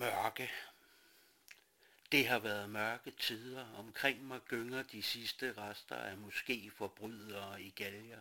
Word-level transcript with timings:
Mørke. 0.00 0.50
Det 2.12 2.28
har 2.28 2.38
været 2.38 2.70
mørke 2.70 3.10
tider. 3.10 3.66
Omkring 3.78 4.24
mig 4.24 4.40
gynger 4.40 4.82
de 4.82 5.02
sidste 5.02 5.52
rester 5.52 5.96
af 5.96 6.16
måske 6.16 6.70
forbrydere 6.76 7.62
i 7.62 7.70
galger. 7.70 8.20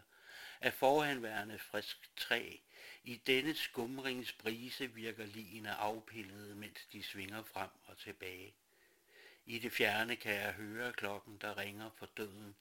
Af 0.61 0.73
forhenværende 0.73 1.59
frisk 1.59 2.09
træ. 2.15 2.55
I 3.03 3.15
denne 3.15 3.55
skumringsbrise 3.55 4.87
virker 4.87 5.25
ligene 5.25 5.75
afpillede, 5.75 6.55
mens 6.55 6.85
de 6.91 7.03
svinger 7.03 7.43
frem 7.43 7.69
og 7.85 7.97
tilbage. 7.97 8.53
I 9.45 9.59
det 9.59 9.71
fjerne 9.71 10.15
kan 10.15 10.33
jeg 10.33 10.53
høre 10.53 10.93
klokken, 10.93 11.37
der 11.41 11.57
ringer 11.57 11.89
for 11.97 12.05
døden. 12.17 12.55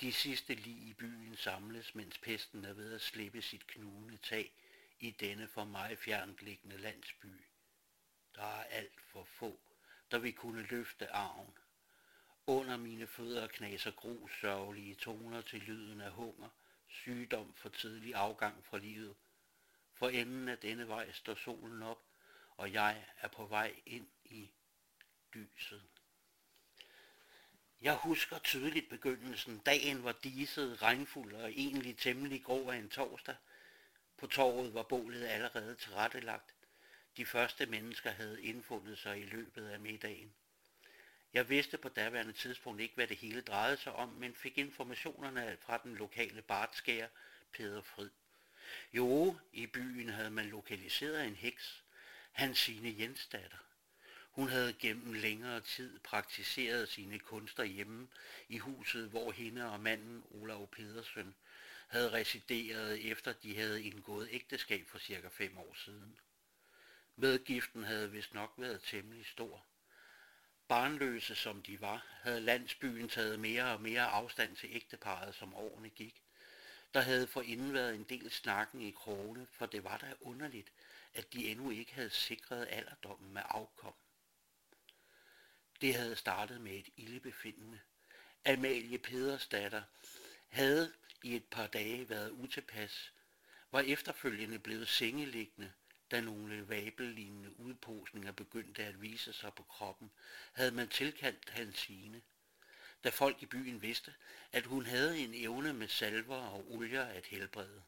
De 0.00 0.12
sidste 0.12 0.54
lige 0.54 0.90
i 0.90 0.92
byen 0.92 1.36
samles, 1.36 1.94
mens 1.94 2.18
pesten 2.18 2.64
er 2.64 2.72
ved 2.72 2.94
at 2.94 3.00
slippe 3.00 3.42
sit 3.42 3.66
knugende 3.66 4.16
tag 4.16 4.52
i 4.98 5.10
denne 5.10 5.48
for 5.48 5.64
mig 5.64 5.98
fjernt 5.98 6.42
liggende 6.42 6.78
landsby. 6.78 7.49
Der 8.40 8.46
er 8.46 8.64
alt 8.64 9.00
for 9.00 9.24
få, 9.24 9.60
der 10.10 10.18
vil 10.18 10.32
kunne 10.32 10.62
løfte 10.62 11.10
arven. 11.12 11.54
Under 12.46 12.76
mine 12.76 13.06
fødder 13.06 13.46
knaser 13.46 13.90
grus 13.90 14.40
sørgelige 14.40 14.94
toner 14.94 15.40
til 15.40 15.60
lyden 15.60 16.00
af 16.00 16.10
hunger, 16.10 16.48
sygdom 16.88 17.54
for 17.54 17.68
tidlig 17.68 18.14
afgang 18.14 18.64
fra 18.64 18.78
livet. 18.78 19.14
For 19.94 20.08
enden 20.08 20.48
af 20.48 20.58
denne 20.58 20.88
vej 20.88 21.12
står 21.12 21.34
solen 21.34 21.82
op, 21.82 22.02
og 22.56 22.72
jeg 22.72 23.04
er 23.20 23.28
på 23.28 23.46
vej 23.46 23.74
ind 23.86 24.08
i 24.24 24.50
lyset. 25.32 25.82
Jeg 27.80 27.94
husker 27.94 28.38
tydeligt 28.38 28.88
begyndelsen. 28.88 29.58
Dagen 29.58 30.04
var 30.04 30.12
diset, 30.12 30.82
regnfuld 30.82 31.34
og 31.34 31.50
egentlig 31.50 31.98
temmelig 31.98 32.44
grå 32.44 32.70
af 32.70 32.76
en 32.76 32.90
torsdag. 32.90 33.36
På 34.16 34.26
torvet 34.26 34.74
var 34.74 34.82
bålet 34.82 35.26
allerede 35.26 35.74
tilrettelagt. 35.74 36.54
De 37.20 37.26
første 37.26 37.66
mennesker 37.66 38.10
havde 38.10 38.42
indfundet 38.42 38.98
sig 38.98 39.20
i 39.20 39.24
løbet 39.24 39.68
af 39.68 39.80
middagen. 39.80 40.32
Jeg 41.32 41.48
vidste 41.48 41.78
på 41.78 41.88
daværende 41.88 42.32
tidspunkt 42.32 42.80
ikke, 42.80 42.94
hvad 42.94 43.06
det 43.06 43.16
hele 43.16 43.40
drejede 43.40 43.76
sig 43.76 43.92
om, 43.92 44.08
men 44.08 44.34
fik 44.34 44.58
informationerne 44.58 45.56
fra 45.60 45.80
den 45.84 45.94
lokale 45.94 46.42
bartskærer, 46.42 47.08
Peder 47.52 47.82
Frid. 47.82 48.10
Jo, 48.92 49.36
i 49.52 49.66
byen 49.66 50.08
havde 50.08 50.30
man 50.30 50.46
lokaliseret 50.46 51.26
en 51.26 51.34
heks, 51.34 51.82
Hansine 52.32 52.94
Jensdatter. 52.98 53.58
Hun 54.30 54.48
havde 54.48 54.72
gennem 54.72 55.12
længere 55.12 55.60
tid 55.60 55.98
praktiseret 55.98 56.88
sine 56.88 57.18
kunster 57.18 57.64
hjemme 57.64 58.08
i 58.48 58.58
huset, 58.58 59.08
hvor 59.08 59.32
hende 59.32 59.72
og 59.72 59.80
manden 59.80 60.24
Olav 60.30 60.68
Pedersen 60.68 61.34
havde 61.88 62.12
resideret 62.12 63.10
efter 63.10 63.32
de 63.32 63.56
havde 63.56 63.82
indgået 63.82 64.28
ægteskab 64.30 64.88
for 64.88 64.98
cirka 64.98 65.28
fem 65.28 65.58
år 65.58 65.74
siden. 65.74 66.18
Medgiften 67.20 67.84
havde 67.84 68.12
vist 68.12 68.34
nok 68.34 68.52
været 68.56 68.82
temmelig 68.82 69.26
stor. 69.26 69.66
Barnløse 70.68 71.34
som 71.34 71.62
de 71.62 71.80
var, 71.80 72.06
havde 72.22 72.40
landsbyen 72.40 73.08
taget 73.08 73.40
mere 73.40 73.72
og 73.72 73.80
mere 73.80 74.06
afstand 74.06 74.56
til 74.56 74.68
ægteparet, 74.72 75.34
som 75.34 75.54
årene 75.54 75.88
gik. 75.88 76.22
Der 76.94 77.00
havde 77.00 77.26
forinden 77.26 77.72
været 77.72 77.94
en 77.94 78.04
del 78.04 78.30
snakken 78.30 78.80
i 78.80 78.90
krone, 78.90 79.46
for 79.52 79.66
det 79.66 79.84
var 79.84 79.98
da 79.98 80.14
underligt, 80.20 80.72
at 81.14 81.32
de 81.32 81.48
endnu 81.48 81.70
ikke 81.70 81.94
havde 81.94 82.10
sikret 82.10 82.68
alderdommen 82.70 83.34
med 83.34 83.42
afkom. 83.44 83.94
Det 85.80 85.94
havde 85.94 86.16
startet 86.16 86.60
med 86.60 86.72
et 86.72 86.88
ildebefindende. 86.96 87.80
Amalie 88.44 88.98
Peders 88.98 89.46
datter 89.46 89.82
havde 90.48 90.92
i 91.22 91.36
et 91.36 91.44
par 91.44 91.66
dage 91.66 92.08
været 92.08 92.30
utilpas, 92.30 93.12
var 93.70 93.80
efterfølgende 93.80 94.58
blevet 94.58 94.88
sengeliggende 94.88 95.72
da 96.10 96.20
nogle 96.20 96.68
vabellignende 96.68 97.60
udposninger 97.60 98.32
begyndte 98.32 98.84
at 98.84 99.02
vise 99.02 99.32
sig 99.32 99.54
på 99.54 99.62
kroppen, 99.62 100.10
havde 100.52 100.70
man 100.70 100.88
tilkaldt 100.88 101.50
Hansine. 101.50 102.22
Da 103.04 103.08
folk 103.08 103.42
i 103.42 103.46
byen 103.46 103.82
vidste, 103.82 104.14
at 104.52 104.66
hun 104.66 104.86
havde 104.86 105.18
en 105.18 105.34
evne 105.34 105.72
med 105.72 105.88
salver 105.88 106.36
og 106.36 106.72
olier 106.72 107.04
at 107.04 107.26
helbrede. 107.26 107.82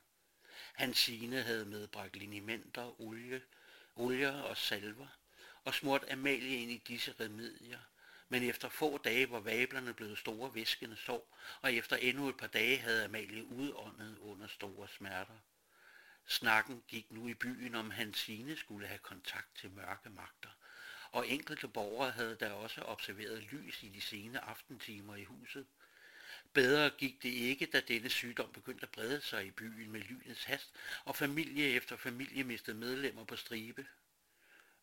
Hansine 0.74 1.42
havde 1.42 1.64
medbragt 1.64 2.16
linimenter, 2.16 3.00
olie, 3.00 3.42
olier 3.96 4.42
og 4.42 4.56
salver, 4.56 5.06
og 5.64 5.74
smurt 5.74 6.04
Amalie 6.10 6.56
ind 6.56 6.70
i 6.70 6.82
disse 6.88 7.14
remedier, 7.20 7.80
men 8.28 8.42
efter 8.42 8.68
få 8.68 8.98
dage 8.98 9.30
var 9.30 9.40
vablerne 9.40 9.94
blevet 9.94 10.18
store 10.18 10.54
væskende 10.54 10.96
sår, 10.96 11.38
og 11.60 11.72
efter 11.72 11.96
endnu 11.96 12.28
et 12.28 12.36
par 12.36 12.46
dage 12.46 12.78
havde 12.78 13.04
Amalie 13.04 13.44
udåndet 13.44 14.18
under 14.18 14.46
store 14.46 14.88
smerter. 14.88 15.38
Snakken 16.26 16.82
gik 16.88 17.10
nu 17.10 17.28
i 17.28 17.34
byen 17.34 17.74
om 17.74 17.90
Hansine 17.90 18.56
skulle 18.56 18.86
have 18.86 18.98
kontakt 18.98 19.56
til 19.56 19.70
mørke 19.70 20.10
magter, 20.10 20.48
og 21.10 21.28
enkelte 21.28 21.68
borgere 21.68 22.10
havde 22.10 22.36
da 22.36 22.52
også 22.52 22.82
observeret 22.82 23.42
lys 23.42 23.82
i 23.82 23.88
de 23.88 24.00
sene 24.00 24.40
aftentimer 24.40 25.16
i 25.16 25.24
huset. 25.24 25.66
Bedre 26.52 26.90
gik 26.90 27.22
det 27.22 27.28
ikke, 27.28 27.66
da 27.66 27.80
denne 27.80 28.08
sygdom 28.08 28.52
begyndte 28.52 28.82
at 28.82 28.90
brede 28.90 29.20
sig 29.20 29.46
i 29.46 29.50
byen 29.50 29.90
med 29.90 30.00
lynets 30.00 30.44
hast, 30.44 30.74
og 31.04 31.16
familie 31.16 31.68
efter 31.68 31.96
familie 31.96 32.44
mistede 32.44 32.76
medlemmer 32.76 33.24
på 33.24 33.36
stribe. 33.36 33.86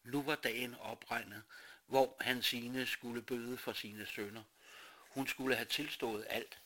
Nu 0.03 0.21
var 0.21 0.35
dagen 0.35 0.75
opregnet, 0.75 1.43
hvor 1.85 2.17
Hansine 2.19 2.85
skulle 2.85 3.21
bøde 3.21 3.57
for 3.57 3.73
sine 3.73 4.05
sønner. 4.05 4.43
Hun 5.09 5.27
skulle 5.27 5.55
have 5.55 5.65
tilstået 5.65 6.25
alt, 6.29 6.59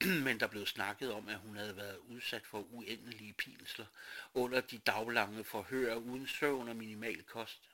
men 0.24 0.40
der 0.40 0.46
blev 0.46 0.66
snakket 0.66 1.12
om, 1.12 1.28
at 1.28 1.38
hun 1.38 1.56
havde 1.56 1.76
været 1.76 1.98
udsat 1.98 2.46
for 2.46 2.66
uendelige 2.72 3.32
pinsler 3.32 3.86
under 4.34 4.60
de 4.60 4.78
daglange 4.78 5.44
forhør 5.44 5.94
uden 5.94 6.26
søvn 6.26 6.68
og 6.68 6.76
minimal 6.76 7.22
kost. 7.22 7.68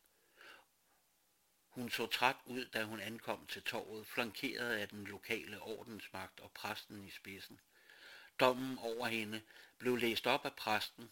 Hun 1.69 1.91
så 1.91 2.07
træt 2.07 2.37
ud, 2.47 2.65
da 2.65 2.85
hun 2.85 3.01
ankom 3.01 3.47
til 3.47 3.63
torvet, 3.63 4.07
flankeret 4.07 4.71
af 4.71 4.89
den 4.89 5.05
lokale 5.05 5.61
ordensmagt 5.61 6.41
og 6.41 6.51
præsten 6.53 7.05
i 7.05 7.11
spidsen. 7.11 7.61
Dommen 8.41 8.79
over 8.79 9.07
hende 9.07 9.43
blev 9.79 9.97
læst 9.97 10.27
op 10.27 10.45
af 10.45 10.53
præsten. 10.53 11.11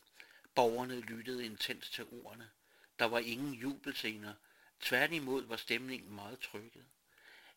Borgerne 0.55 1.01
lyttede 1.01 1.45
intens 1.45 1.91
til 1.91 2.05
ordene. 2.05 2.51
Der 2.99 3.05
var 3.05 3.19
ingen 3.19 3.55
jubelscener. 3.55 4.35
Tværtimod 4.81 5.47
var 5.47 5.57
stemningen 5.57 6.15
meget 6.15 6.41
trykket. 6.41 6.85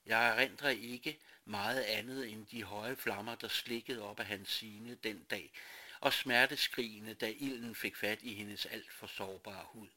Jeg 0.07 0.29
erindrer 0.29 0.69
ikke 0.69 1.19
meget 1.45 1.83
andet 1.83 2.31
end 2.31 2.45
de 2.47 2.63
høje 2.63 2.95
flammer, 2.95 3.35
der 3.35 3.47
slikkede 3.47 4.01
op 4.01 4.19
af 4.19 4.25
hans 4.25 4.49
sine 4.49 4.95
den 4.95 5.23
dag, 5.23 5.51
og 5.99 6.13
smerteskrigene, 6.13 7.13
da 7.13 7.33
ilden 7.37 7.75
fik 7.75 7.95
fat 7.95 8.19
i 8.21 8.33
hendes 8.33 8.65
alt 8.65 8.91
for 8.91 9.07
sårbare 9.07 9.65
hud. 9.65 9.87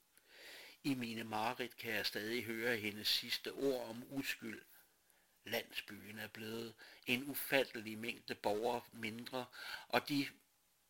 I 0.84 0.94
mine 0.94 1.24
mareridt 1.24 1.76
kan 1.76 1.94
jeg 1.94 2.06
stadig 2.06 2.44
høre 2.44 2.76
hendes 2.76 3.08
sidste 3.08 3.52
ord 3.52 3.88
om 3.88 4.04
uskyld. 4.10 4.62
Landsbyen 5.44 6.18
er 6.18 6.28
blevet 6.28 6.74
en 7.06 7.24
ufattelig 7.30 7.98
mængde 7.98 8.34
borgere 8.34 8.82
mindre, 8.92 9.46
og 9.88 10.08
de 10.08 10.28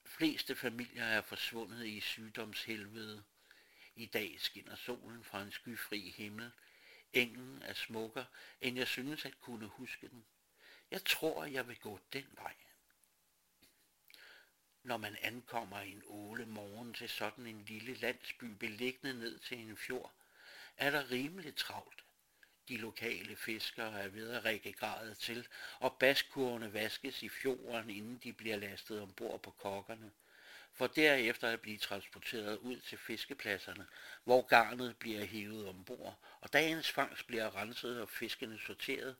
fleste 0.06 0.56
familier 0.56 1.04
er 1.04 1.22
forsvundet 1.22 1.86
i 1.86 2.00
sygdomshelvede. 2.00 3.22
I 3.96 4.06
dag 4.06 4.36
skinner 4.38 4.76
solen 4.76 5.24
fra 5.24 5.42
en 5.42 5.52
skyfri 5.52 6.14
himmel, 6.16 6.50
Engen 7.12 7.62
er 7.62 7.74
smukker, 7.74 8.24
end 8.60 8.76
jeg 8.78 8.88
synes 8.88 9.24
at 9.24 9.40
kunne 9.40 9.66
huske 9.66 10.08
den. 10.08 10.24
Jeg 10.90 11.04
tror, 11.04 11.44
jeg 11.44 11.68
vil 11.68 11.78
gå 11.78 12.00
den 12.12 12.26
vej. 12.32 12.54
Når 14.82 14.96
man 14.96 15.16
ankommer 15.22 15.78
en 15.78 16.02
åle 16.06 16.46
morgen 16.46 16.94
til 16.94 17.08
sådan 17.08 17.46
en 17.46 17.64
lille 17.64 17.94
landsby 17.94 18.44
beliggende 18.44 19.18
ned 19.18 19.38
til 19.38 19.58
en 19.58 19.76
fjord, 19.76 20.12
er 20.76 20.90
der 20.90 21.10
rimelig 21.10 21.56
travlt. 21.56 22.04
De 22.68 22.76
lokale 22.76 23.36
fiskere 23.36 24.00
er 24.00 24.08
ved 24.08 24.30
at 24.30 24.44
række 24.44 24.72
gradet 24.72 25.18
til, 25.18 25.48
og 25.78 25.98
baskurvene 25.98 26.72
vaskes 26.72 27.22
i 27.22 27.28
fjorden, 27.28 27.90
inden 27.90 28.18
de 28.18 28.32
bliver 28.32 28.56
lastet 28.56 29.00
ombord 29.00 29.42
på 29.42 29.50
kokkerne 29.50 30.12
for 30.80 30.86
derefter 30.86 31.48
at 31.48 31.60
blive 31.60 31.78
transporteret 31.78 32.58
ud 32.58 32.80
til 32.80 32.98
fiskepladserne, 32.98 33.86
hvor 34.24 34.42
garnet 34.42 34.96
bliver 34.96 35.24
hævet 35.24 35.68
ombord, 35.68 36.18
og 36.40 36.52
dagens 36.52 36.90
fangst 36.90 37.26
bliver 37.26 37.56
renset 37.56 38.00
og 38.00 38.08
fiskene 38.08 38.58
sorteret, 38.58 39.16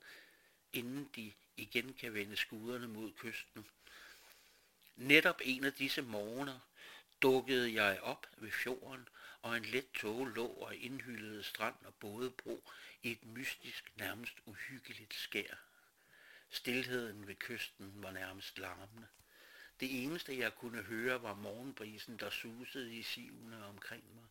inden 0.73 1.09
de 1.15 1.33
igen 1.57 1.93
kan 1.93 2.13
vende 2.13 2.35
skuderne 2.35 2.87
mod 2.87 3.11
kysten. 3.11 3.65
Netop 4.95 5.41
en 5.43 5.63
af 5.63 5.73
disse 5.73 6.01
morgener 6.01 6.59
dukkede 7.21 7.73
jeg 7.83 7.99
op 8.01 8.27
ved 8.37 8.51
fjorden, 8.51 9.07
og 9.41 9.57
en 9.57 9.65
let 9.65 9.91
tog 9.93 10.25
lå 10.25 10.47
og 10.47 10.75
indhyldede 10.75 11.43
strand 11.43 11.75
og 11.85 11.93
bådebro 11.93 12.63
i 13.03 13.11
et 13.11 13.25
mystisk, 13.25 13.91
nærmest 13.95 14.33
uhyggeligt 14.45 15.13
skær. 15.13 15.55
Stilheden 16.49 17.27
ved 17.27 17.35
kysten 17.35 17.93
var 17.95 18.11
nærmest 18.11 18.57
larmende. 18.57 19.07
Det 19.81 20.03
eneste, 20.03 20.37
jeg 20.37 20.55
kunne 20.55 20.83
høre, 20.83 21.23
var 21.23 21.35
morgenbrisen, 21.35 22.17
der 22.17 22.29
susede 22.29 22.95
i 22.95 23.03
sivene 23.03 23.65
omkring 23.65 24.15
mig. 24.15 24.23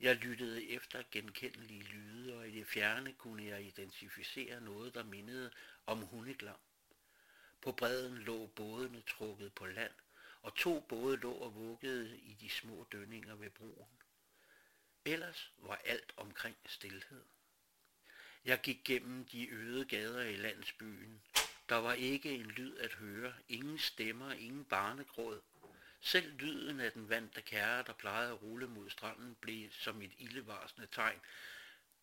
Jeg 0.00 0.16
lyttede 0.16 0.68
efter 0.70 1.02
genkendelige 1.10 1.82
lyde, 1.82 2.38
og 2.38 2.48
i 2.48 2.50
det 2.50 2.66
fjerne 2.66 3.12
kunne 3.12 3.44
jeg 3.44 3.64
identificere 3.64 4.60
noget, 4.60 4.94
der 4.94 5.04
mindede 5.04 5.50
om 5.86 5.98
hundeglam. 5.98 6.58
På 7.60 7.72
bredden 7.72 8.18
lå 8.18 8.46
bådene 8.46 9.00
trukket 9.00 9.52
på 9.52 9.66
land, 9.66 9.92
og 10.42 10.54
to 10.54 10.80
både 10.88 11.16
lå 11.16 11.32
og 11.32 11.54
vuggede 11.54 12.18
i 12.18 12.36
de 12.40 12.50
små 12.50 12.86
dønninger 12.92 13.34
ved 13.34 13.50
broen. 13.50 13.98
Ellers 15.04 15.52
var 15.58 15.80
alt 15.84 16.12
omkring 16.16 16.56
stillhed. 16.66 17.24
Jeg 18.44 18.60
gik 18.60 18.84
gennem 18.84 19.24
de 19.24 19.48
øde 19.48 19.84
gader 19.84 20.22
i 20.22 20.36
landsbyen. 20.36 21.22
Der 21.68 21.76
var 21.76 21.92
ikke 21.92 22.30
en 22.30 22.46
lyd 22.46 22.76
at 22.76 22.92
høre, 22.92 23.34
ingen 23.48 23.78
stemmer, 23.78 24.32
ingen 24.32 24.64
barnegråd. 24.64 25.40
Selv 26.00 26.32
lyden 26.38 26.80
af 26.80 26.92
den 26.92 27.08
vand, 27.08 27.30
der 27.30 27.40
kære, 27.40 27.82
der 27.82 27.92
plejede 27.92 28.32
at 28.32 28.42
rulle 28.42 28.66
mod 28.66 28.90
stranden, 28.90 29.36
blev 29.40 29.70
som 29.70 30.02
et 30.02 30.12
ildevarsende 30.18 30.86
tegn 30.92 31.20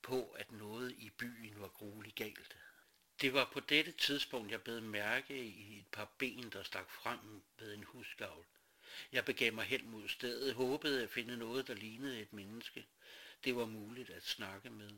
på, 0.02 0.30
at 0.30 0.52
noget 0.52 0.92
i 0.92 1.10
byen 1.10 1.62
var 1.62 1.68
grueligt 1.68 2.16
galt. 2.16 2.58
Det 3.22 3.34
var 3.34 3.50
på 3.54 3.60
dette 3.60 3.92
tidspunkt, 3.92 4.52
jeg 4.52 4.62
blev 4.62 4.82
mærke 4.82 5.44
i 5.44 5.80
et 5.80 5.88
par 5.92 6.10
ben, 6.18 6.50
der 6.50 6.64
stak 6.64 6.90
frem 6.90 7.44
ved 7.60 7.74
en 7.74 7.84
husgavl. 7.84 8.46
Jeg 9.12 9.26
begav 9.26 9.54
mig 9.54 9.66
hen 9.66 9.90
mod 9.90 10.08
stedet, 10.08 10.54
håbede 10.54 11.04
at 11.04 11.10
finde 11.10 11.38
noget, 11.38 11.68
der 11.68 11.74
lignede 11.74 12.22
et 12.22 12.34
menneske. 12.34 12.86
Det 13.44 13.56
var 13.56 13.66
muligt 13.66 14.10
at 14.10 14.24
snakke 14.24 14.70
med. 14.70 14.92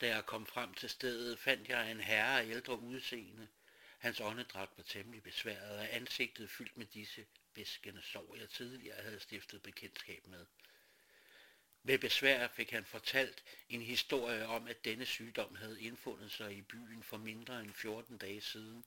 Da 0.00 0.08
jeg 0.08 0.26
kom 0.26 0.46
frem 0.46 0.74
til 0.74 0.90
stedet, 0.90 1.38
fandt 1.38 1.68
jeg 1.68 1.90
en 1.90 2.00
herre 2.00 2.40
af 2.40 2.46
ældre 2.46 2.78
udseende. 2.78 3.48
Hans 4.04 4.20
åndedræt 4.20 4.68
var 4.76 4.82
temmelig 4.82 5.22
besværet, 5.22 5.78
og 5.78 5.94
ansigtet 5.94 6.50
fyldt 6.50 6.76
med 6.76 6.86
disse 6.86 7.26
væskende 7.54 8.02
sår, 8.02 8.36
jeg 8.36 8.50
tidligere 8.50 9.02
havde 9.02 9.20
stiftet 9.20 9.62
bekendtskab 9.62 10.26
med. 10.26 10.46
Med 11.82 11.98
besvær 11.98 12.48
fik 12.48 12.70
han 12.70 12.84
fortalt 12.84 13.44
en 13.68 13.82
historie 13.82 14.46
om, 14.46 14.66
at 14.68 14.84
denne 14.84 15.06
sygdom 15.06 15.54
havde 15.54 15.82
indfundet 15.82 16.32
sig 16.32 16.56
i 16.56 16.62
byen 16.62 17.02
for 17.02 17.16
mindre 17.16 17.60
end 17.60 17.72
14 17.72 18.18
dage 18.18 18.40
siden. 18.40 18.84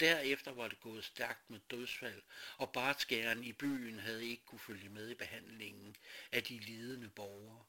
Derefter 0.00 0.52
var 0.52 0.68
det 0.68 0.80
gået 0.80 1.04
stærkt 1.04 1.50
med 1.50 1.60
dødsfald, 1.70 2.22
og 2.56 2.72
bartskæren 2.72 3.44
i 3.44 3.52
byen 3.52 3.98
havde 3.98 4.28
ikke 4.28 4.44
kunne 4.46 4.58
følge 4.58 4.88
med 4.88 5.10
i 5.10 5.14
behandlingen 5.14 5.96
af 6.32 6.44
de 6.44 6.58
lidende 6.58 7.08
borgere. 7.08 7.64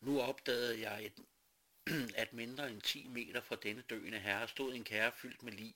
Nu 0.00 0.20
opdagede 0.20 0.80
jeg, 0.80 1.04
et, 1.04 1.24
at 2.22 2.32
mindre 2.32 2.70
end 2.70 2.82
10 2.82 3.08
meter 3.08 3.40
fra 3.40 3.56
denne 3.56 3.82
døende 3.82 4.18
herre 4.18 4.48
stod 4.48 4.74
en 4.74 4.84
kære 4.84 5.12
fyldt 5.12 5.42
med 5.42 5.52
lig. 5.52 5.74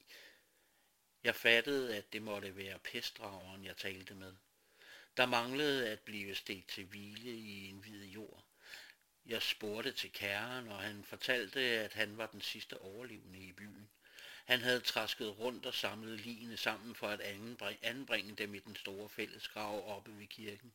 Jeg 1.26 1.34
fattede, 1.34 1.96
at 1.96 2.12
det 2.12 2.22
måtte 2.22 2.56
være 2.56 2.78
pestdrageren, 2.78 3.64
jeg 3.64 3.76
talte 3.76 4.14
med. 4.14 4.34
Der 5.16 5.26
manglede 5.26 5.88
at 5.88 6.00
blive 6.00 6.34
stegt 6.34 6.68
til 6.68 6.84
hvile 6.84 7.30
i 7.30 7.68
en 7.68 7.78
hvid 7.78 8.04
jord. 8.04 8.44
Jeg 9.26 9.42
spurgte 9.42 9.92
til 9.92 10.12
kæren, 10.12 10.68
og 10.68 10.80
han 10.80 11.04
fortalte, 11.04 11.60
at 11.60 11.92
han 11.92 12.18
var 12.18 12.26
den 12.26 12.40
sidste 12.40 12.80
overlevende 12.80 13.38
i 13.38 13.52
byen. 13.52 13.88
Han 14.44 14.60
havde 14.60 14.80
træsket 14.80 15.38
rundt 15.38 15.66
og 15.66 15.74
samlet 15.74 16.20
ligene 16.20 16.56
sammen 16.56 16.94
for 16.94 17.08
at 17.08 17.20
anbringe 17.82 18.34
dem 18.34 18.54
i 18.54 18.58
den 18.58 18.76
store 18.76 19.08
fællesgrav 19.08 19.96
oppe 19.96 20.18
ved 20.18 20.26
kirken. 20.26 20.72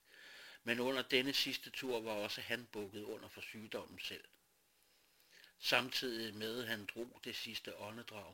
Men 0.63 0.79
under 0.79 1.01
denne 1.01 1.33
sidste 1.33 1.69
tur 1.69 1.99
var 1.99 2.11
også 2.11 2.41
han 2.41 2.67
bukket 2.71 3.03
under 3.03 3.27
for 3.27 3.41
sygdommen 3.41 3.99
selv. 3.99 4.23
Samtidig 5.63 6.35
med, 6.35 6.61
at 6.61 6.67
han 6.67 6.85
drog 6.85 7.21
det 7.23 7.35
sidste 7.35 7.77
åndedrag, 7.77 8.33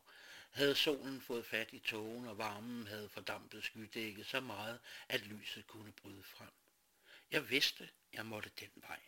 havde 0.51 0.75
solen 0.75 1.21
fået 1.21 1.45
fat 1.45 1.73
i 1.73 1.79
tågen, 1.79 2.27
og 2.27 2.37
varmen 2.37 2.87
havde 2.87 3.09
fordampet 3.09 3.63
skydækket 3.63 4.25
så 4.25 4.39
meget, 4.39 4.79
at 5.09 5.25
lyset 5.25 5.67
kunne 5.67 5.91
bryde 5.91 6.23
frem. 6.23 6.51
Jeg 7.31 7.49
vidste, 7.49 7.89
jeg 8.13 8.25
måtte 8.25 8.51
den 8.59 8.69
vej. 8.75 8.99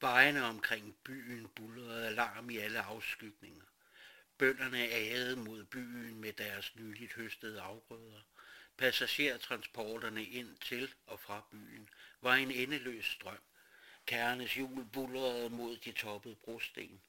Vejene 0.00 0.44
omkring 0.44 0.96
byen 1.04 1.48
bullerede 1.48 2.06
alarm 2.06 2.50
i 2.50 2.58
alle 2.58 2.80
afskygninger. 2.80 3.64
Bønderne 4.38 4.78
agede 4.78 5.36
mod 5.36 5.64
byen 5.64 6.20
med 6.20 6.32
deres 6.32 6.76
nyligt 6.76 7.12
høstede 7.12 7.60
afgrøder. 7.60 8.20
Passagertransporterne 8.76 10.24
ind 10.24 10.56
til 10.56 10.94
og 11.06 11.20
fra 11.20 11.44
byen 11.50 11.88
var 12.20 12.34
en 12.34 12.50
endeløs 12.50 13.04
strøm. 13.04 13.38
Kærnes 14.12 14.54
hjul 14.54 14.84
bullerede 14.84 15.50
mod 15.50 15.76
de 15.76 15.92
toppede 15.92 16.34
brosten. 16.34 17.00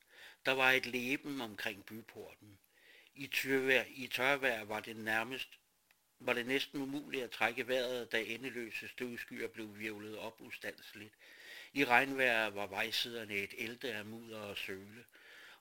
Der 0.45 0.51
var 0.51 0.71
et 0.71 0.85
leben 0.85 1.41
omkring 1.41 1.85
byporten. 1.85 2.57
I 3.15 3.27
tørvejr, 3.27 3.85
i 3.89 4.07
tørvejr 4.07 4.63
var 4.63 4.79
det 4.79 4.95
nærmest 4.95 5.50
var 6.19 6.33
det 6.33 6.45
næsten 6.45 6.81
umuligt 6.81 7.23
at 7.23 7.31
trække 7.31 7.67
vejret, 7.67 8.11
da 8.11 8.23
endeløse 8.23 8.88
støvskyer 8.88 9.47
blev 9.47 9.79
virvlet 9.79 10.17
op 10.17 10.41
ustandsligt. 10.41 11.13
I 11.73 11.85
regnvejr 11.85 12.50
var 12.50 12.67
vejsiderne 12.67 13.33
et 13.33 13.53
elde 13.57 13.94
af 13.94 14.05
mudder 14.05 14.39
og 14.39 14.57
søle, 14.57 15.05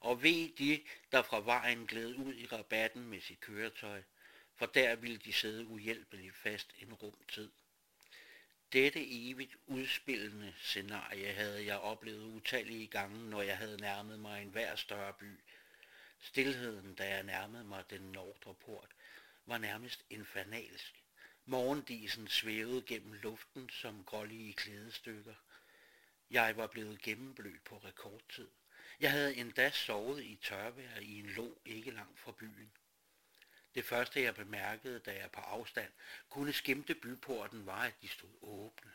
og 0.01 0.23
ved 0.23 0.49
de, 0.59 0.83
der 1.13 1.23
fra 1.23 1.41
vejen 1.41 1.87
gled 1.87 2.15
ud 2.15 2.35
i 2.35 2.47
rabatten 2.47 3.09
med 3.09 3.21
sit 3.21 3.41
køretøj, 3.41 4.03
for 4.57 4.67
der 4.67 4.97
ville 4.97 5.19
de 5.19 5.33
sidde 5.33 5.67
uhjælpeligt 5.67 6.37
fast 6.37 6.73
en 6.79 6.95
rumtid. 6.95 7.51
Dette 8.73 9.31
evigt 9.31 9.57
udspillende 9.67 10.55
scenarie 10.59 11.33
havde 11.33 11.67
jeg 11.67 11.79
oplevet 11.79 12.25
utallige 12.25 12.87
gange, 12.87 13.31
når 13.31 13.43
jeg 13.43 13.59
havde 13.59 13.81
nærmet 13.81 14.21
mig 14.21 14.43
en 14.43 14.49
hver 14.49 14.77
større 14.77 15.13
by. 15.13 15.41
Stilheden, 16.21 16.95
da 16.95 17.09
jeg 17.09 17.23
nærmede 17.23 17.65
mig 17.65 17.85
den 17.91 18.01
nordre 18.01 18.55
port, 18.55 18.89
var 19.47 19.59
nærmest 19.59 20.05
infernalsk. 20.11 21.03
Morgendisen 21.45 22.29
svævede 22.29 22.83
gennem 22.83 23.13
luften 23.13 23.71
som 23.71 24.05
grålige 24.05 24.53
klædestykker. 24.53 25.35
Jeg 26.31 26.57
var 26.57 26.67
blevet 26.67 27.03
gennemblødt 27.03 27.65
på 27.65 27.79
rekordtid. 27.79 28.49
Jeg 29.01 29.11
havde 29.11 29.37
endda 29.37 29.71
sovet 29.71 30.25
i 30.25 30.39
tørvejr 30.43 30.97
i 31.01 31.19
en 31.19 31.27
lå 31.27 31.59
ikke 31.65 31.91
langt 31.91 32.21
fra 32.21 32.33
byen. 32.33 32.73
Det 33.75 33.85
første 33.85 34.23
jeg 34.23 34.35
bemærkede, 34.35 34.99
da 34.99 35.13
jeg 35.13 35.31
på 35.31 35.41
afstand 35.41 35.93
kunne 36.31 36.53
skimte 36.53 36.95
byporten, 36.95 37.67
var, 37.67 37.83
at 37.83 38.03
de 38.03 38.09
stod 38.09 38.31
åbne, 38.43 38.91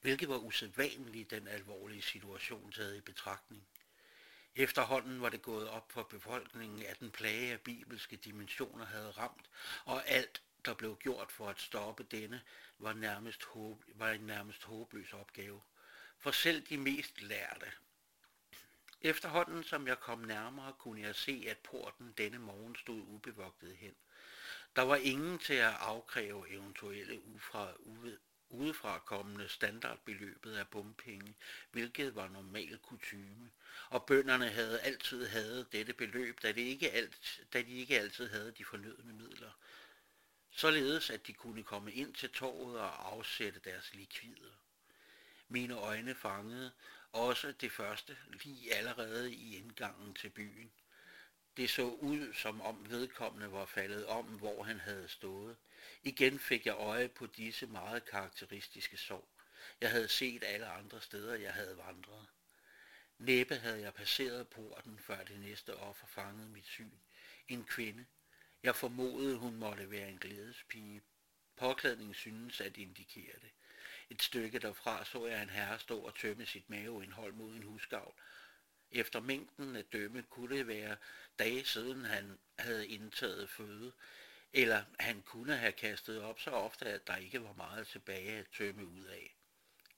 hvilket 0.00 0.28
var 0.28 0.36
usædvanligt 0.36 1.30
den 1.30 1.48
alvorlige 1.48 2.02
situation 2.02 2.72
taget 2.72 2.96
i 2.96 3.00
betragtning. 3.00 3.68
Efterhånden 4.54 5.22
var 5.22 5.28
det 5.28 5.42
gået 5.42 5.68
op 5.68 5.92
for 5.92 6.02
befolkningen, 6.02 6.82
at 6.82 7.00
den 7.00 7.10
plage 7.10 7.52
af 7.52 7.60
bibelske 7.60 8.16
dimensioner 8.16 8.86
havde 8.86 9.10
ramt, 9.10 9.50
og 9.84 10.08
alt, 10.08 10.42
der 10.64 10.74
blev 10.74 10.96
gjort 10.96 11.32
for 11.32 11.48
at 11.48 11.60
stoppe 11.60 12.02
denne, 12.02 12.42
var, 12.78 12.92
nærmest 12.92 13.44
håb, 13.44 13.84
var 13.94 14.10
en 14.10 14.20
nærmest 14.20 14.64
håbløs 14.64 15.12
opgave. 15.12 15.60
For 16.18 16.30
selv 16.30 16.66
de 16.66 16.76
mest 16.76 17.20
lærte 17.20 17.72
Efterhånden 19.00 19.64
som 19.64 19.86
jeg 19.86 20.00
kom 20.00 20.18
nærmere, 20.18 20.72
kunne 20.72 21.00
jeg 21.02 21.14
se, 21.14 21.44
at 21.48 21.58
porten 21.58 22.14
denne 22.18 22.38
morgen 22.38 22.76
stod 22.76 23.00
ubevogtet 23.00 23.76
hen. 23.76 23.94
Der 24.76 24.82
var 24.82 24.96
ingen 24.96 25.38
til 25.38 25.54
at 25.54 25.74
afkræve 25.74 26.50
eventuelle 26.50 27.24
ufra, 27.24 27.72
udefra 28.50 28.98
kommende 28.98 29.48
standardbeløbet 29.48 30.56
af 30.56 30.68
bompenge, 30.68 31.34
hvilket 31.70 32.14
var 32.14 32.28
normal 32.28 32.78
kutyme, 32.78 33.50
og 33.90 34.06
bønderne 34.06 34.48
havde 34.48 34.80
altid 34.80 35.26
hadet 35.26 35.72
dette 35.72 35.92
beløb, 35.92 36.42
da 36.42 36.52
de, 36.52 36.60
ikke 36.60 36.90
alt, 36.90 37.40
da 37.52 37.62
de 37.62 37.72
ikke 37.72 38.00
altid 38.00 38.28
havde 38.28 38.52
de 38.52 38.64
fornødne 38.64 39.12
midler, 39.12 39.50
således 40.50 41.10
at 41.10 41.26
de 41.26 41.32
kunne 41.32 41.62
komme 41.64 41.92
ind 41.92 42.14
til 42.14 42.30
torvet 42.30 42.80
og 42.80 43.12
afsætte 43.12 43.60
deres 43.60 43.94
likvider. 43.94 44.52
Mine 45.48 45.74
øjne 45.74 46.14
fangede 46.14 46.72
også 47.12 47.52
det 47.52 47.72
første 47.72 48.16
lige 48.32 48.74
allerede 48.74 49.32
i 49.32 49.56
indgangen 49.56 50.14
til 50.14 50.30
byen. 50.30 50.72
Det 51.58 51.70
så 51.70 51.82
ud, 51.82 52.34
som 52.34 52.60
om 52.60 52.90
vedkommende 52.90 53.52
var 53.52 53.66
faldet 53.66 54.06
om, 54.06 54.24
hvor 54.24 54.62
han 54.62 54.80
havde 54.80 55.08
stået. 55.08 55.56
Igen 56.02 56.38
fik 56.38 56.66
jeg 56.66 56.74
øje 56.74 57.08
på 57.08 57.26
disse 57.26 57.66
meget 57.66 58.04
karakteristiske 58.04 58.96
sår. 58.96 59.28
Jeg 59.80 59.90
havde 59.90 60.08
set 60.08 60.44
alle 60.44 60.66
andre 60.66 61.00
steder, 61.00 61.34
jeg 61.34 61.52
havde 61.52 61.76
vandret. 61.76 62.26
Næppe 63.18 63.56
havde 63.56 63.80
jeg 63.80 63.94
passeret 63.94 64.48
porten, 64.48 64.98
før 64.98 65.24
det 65.24 65.40
næste 65.40 65.76
offer 65.76 66.06
fangede 66.06 66.48
mit 66.48 66.66
syn. 66.66 66.90
En 67.48 67.64
kvinde. 67.64 68.06
Jeg 68.62 68.76
formodede, 68.76 69.36
hun 69.36 69.56
måtte 69.56 69.90
være 69.90 70.08
en 70.08 70.18
glædespige. 70.18 71.02
Påklædningen 71.56 72.14
synes 72.14 72.60
at 72.60 72.76
indikere 72.76 73.34
det. 73.42 73.50
Et 74.10 74.22
stykke 74.22 74.58
derfra 74.58 75.04
så 75.04 75.26
jeg 75.26 75.42
en 75.42 75.50
herre 75.50 75.78
stå 75.78 75.98
og 75.98 76.14
tømme 76.14 76.46
sit 76.46 76.70
maveindhold 76.70 77.32
mod 77.32 77.54
en 77.54 77.62
husgavl. 77.62 78.14
Efter 78.92 79.20
mængden 79.20 79.76
af 79.76 79.84
dømme 79.84 80.22
kunne 80.22 80.56
det 80.56 80.66
være 80.66 80.96
dage 81.38 81.64
siden 81.64 82.04
han 82.04 82.38
havde 82.58 82.88
indtaget 82.88 83.50
føde, 83.50 83.92
eller 84.52 84.84
han 84.98 85.22
kunne 85.22 85.56
have 85.56 85.72
kastet 85.72 86.22
op 86.22 86.40
så 86.40 86.50
ofte, 86.50 86.86
at 86.86 87.06
der 87.06 87.16
ikke 87.16 87.42
var 87.42 87.52
meget 87.52 87.86
tilbage 87.86 88.38
at 88.38 88.46
tømme 88.56 88.86
ud 88.86 89.04
af. 89.04 89.34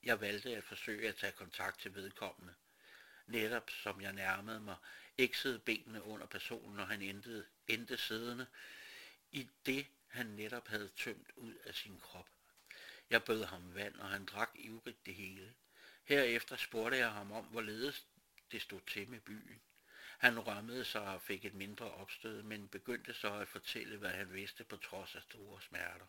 Jeg 0.02 0.20
valgte 0.20 0.56
at 0.56 0.64
forsøge 0.64 1.09
at 1.09 1.16
tage 1.16 1.32
kontakt 1.32 1.80
til 1.80 1.94
vedkommende. 1.94 2.54
Netop 3.26 3.70
som 3.70 4.00
jeg 4.00 4.12
nærmede 4.12 4.61
mig, 4.61 4.76
eksede 5.18 5.59
benene 5.59 6.02
under 6.02 6.26
personen, 6.26 6.78
og 6.80 6.88
han 6.88 7.02
endte, 7.02 7.47
endte 7.68 7.97
siddende 7.97 8.47
i 9.30 9.49
det, 9.66 9.87
han 10.06 10.26
netop 10.26 10.68
havde 10.68 10.90
tømt 10.97 11.30
ud 11.37 11.54
af 11.54 11.75
sin 11.75 12.00
krop. 12.00 12.28
Jeg 13.11 13.25
bød 13.25 13.44
ham 13.44 13.75
vand, 13.75 13.94
og 13.97 14.09
han 14.09 14.25
drak 14.25 14.50
ivrigt 14.54 15.06
det 15.06 15.14
hele. 15.14 15.54
Herefter 16.04 16.56
spurgte 16.56 16.99
jeg 16.99 17.12
ham 17.12 17.32
om, 17.32 17.44
hvorledes 17.44 18.06
det 18.52 18.62
stod 18.62 18.80
til 18.80 19.09
med 19.09 19.21
byen. 19.21 19.61
Han 20.19 20.38
rømmede 20.38 20.85
sig 20.85 21.02
og 21.02 21.23
fik 21.23 21.45
et 21.45 21.54
mindre 21.54 21.90
opstød, 21.90 22.42
men 22.42 22.69
begyndte 22.69 23.14
så 23.14 23.35
at 23.35 23.49
fortælle, 23.49 23.97
hvad 23.97 24.11
han 24.11 24.33
vidste 24.33 24.64
på 24.64 24.76
trods 24.76 25.14
af 25.14 25.23
store 25.23 25.62
smerter. 25.62 26.07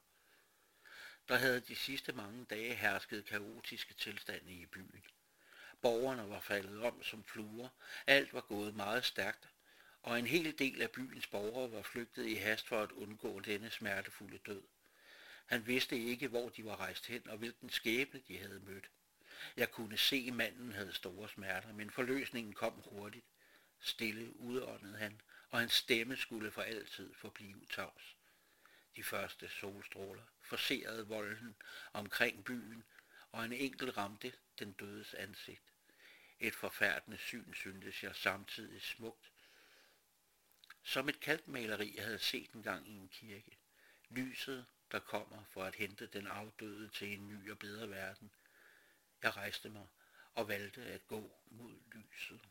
Der 1.28 1.36
havde 1.36 1.60
de 1.60 1.76
sidste 1.76 2.14
mange 2.14 2.46
dage 2.46 2.76
hersket 2.76 3.26
kaotiske 3.26 3.94
tilstande 3.94 4.52
i 4.54 4.66
byen. 4.66 5.04
Borgerne 5.82 6.30
var 6.30 6.40
faldet 6.40 6.82
om 6.84 7.04
som 7.04 7.24
fluer. 7.24 7.70
Alt 8.08 8.34
var 8.34 8.42
gået 8.42 8.76
meget 8.76 9.06
stærkt, 9.06 9.50
og 10.02 10.20
en 10.20 10.28
hel 10.28 10.60
del 10.60 10.82
af 10.82 10.92
byens 10.92 11.28
borgere 11.28 11.72
var 11.72 11.82
flygtet 11.82 12.26
i 12.26 12.34
hast 12.34 12.68
for 12.68 12.82
at 12.84 12.92
undgå 12.92 13.40
denne 13.40 13.70
smertefulde 13.70 14.38
død. 14.38 14.64
Han 15.46 15.68
vidste 15.68 15.98
ikke, 15.98 16.28
hvor 16.28 16.50
de 16.50 16.66
var 16.66 16.76
rejst 16.80 17.06
hen, 17.06 17.30
og 17.30 17.38
hvilken 17.38 17.70
skæbne 17.70 18.22
de 18.28 18.38
havde 18.38 18.60
mødt. 18.60 18.90
Jeg 19.58 19.72
kunne 19.72 19.98
se, 19.98 20.26
at 20.28 20.34
manden 20.34 20.72
havde 20.72 20.94
store 20.94 21.30
smerter, 21.30 21.74
men 21.74 21.92
forløsningen 21.92 22.54
kom 22.54 22.74
hurtigt. 22.74 23.26
Stille 23.80 24.40
udåndede 24.40 24.98
han, 24.98 25.22
og 25.50 25.60
hans 25.60 25.74
stemme 25.74 26.18
skulle 26.18 26.52
for 26.52 26.62
altid 26.62 27.14
forblive 27.14 27.66
tavs. 27.70 28.16
De 28.96 29.04
første 29.04 29.50
solstråler 29.50 30.24
forserede 30.42 31.08
volden 31.08 31.56
omkring 31.94 32.46
byen, 32.46 32.84
og 33.32 33.46
en 33.46 33.54
enkelt 33.54 33.98
ramte 33.98 34.34
den 34.60 34.72
dødes 34.72 35.14
ansigt. 35.14 35.64
Et 36.40 36.56
forfærdende 36.56 37.18
syn 37.18 37.54
syntes 37.54 38.04
jeg 38.04 38.16
samtidig 38.16 38.82
smukt. 38.82 39.32
Som 40.84 41.10
et 41.10 41.20
kalkmaleri 41.20 41.94
jeg 41.96 42.04
havde 42.06 42.20
set 42.20 42.52
engang 42.52 42.88
i 42.88 42.92
en 42.92 43.08
kirke. 43.08 43.58
Lyset, 44.10 44.66
der 44.92 45.00
kommer 45.00 45.44
for 45.44 45.64
at 45.64 45.76
hente 45.76 46.08
den 46.08 46.28
afdøde 46.28 46.90
til 46.90 47.14
en 47.14 47.28
ny 47.28 47.52
og 47.52 47.60
bedre 47.60 47.90
verden. 47.90 48.32
Jeg 49.24 49.36
rejste 49.36 49.70
mig 49.70 49.88
og 50.34 50.48
valgte 50.48 50.82
at 50.82 51.08
gå 51.08 51.32
mod 51.46 51.76
lyset. 51.92 52.42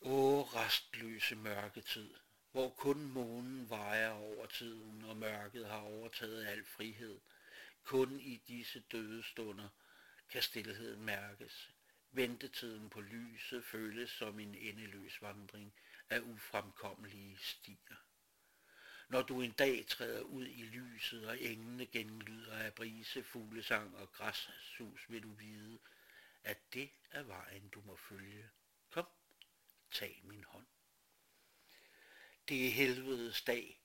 Åh, 0.00 0.54
restløse 0.54 1.36
mørketid, 1.36 2.14
hvor 2.50 2.70
kun 2.70 3.04
månen 3.04 3.70
vejer 3.70 4.10
over 4.10 4.46
tiden, 4.46 5.04
og 5.04 5.16
mørket 5.16 5.66
har 5.66 5.78
overtaget 5.80 6.46
al 6.46 6.64
frihed. 6.64 7.20
Kun 7.82 8.20
i 8.20 8.36
disse 8.36 8.80
døde 8.80 9.22
stunder 9.22 9.68
kan 10.28 10.42
stillheden 10.42 11.04
mærkes. 11.04 11.70
Ventetiden 12.10 12.90
på 12.90 13.00
lyset 13.00 13.64
føles 13.64 14.10
som 14.10 14.40
en 14.40 14.54
endeløs 14.54 15.22
vandring 15.22 15.74
af 16.10 16.20
ufremkommelige 16.20 17.38
stier. 17.38 18.03
Når 19.14 19.22
du 19.22 19.40
en 19.40 19.52
dag 19.52 19.86
træder 19.86 20.20
ud 20.20 20.46
i 20.46 20.62
lyset, 20.62 21.28
og 21.28 21.40
engene 21.40 21.86
genlyder 21.86 22.58
af 22.58 22.74
brise, 22.74 23.24
fuglesang 23.24 23.96
og 23.96 24.12
græssus, 24.12 25.10
vil 25.10 25.22
du 25.22 25.32
vide, 25.32 25.78
at 26.44 26.58
det 26.72 26.90
er 27.10 27.22
vejen, 27.22 27.68
du 27.68 27.82
må 27.86 27.96
følge. 27.96 28.50
Kom, 28.90 29.06
tag 29.90 30.20
min 30.24 30.44
hånd. 30.44 30.66
Det 32.48 32.66
er 32.66 32.70
helvedes 32.70 33.42
dag. 33.42 33.80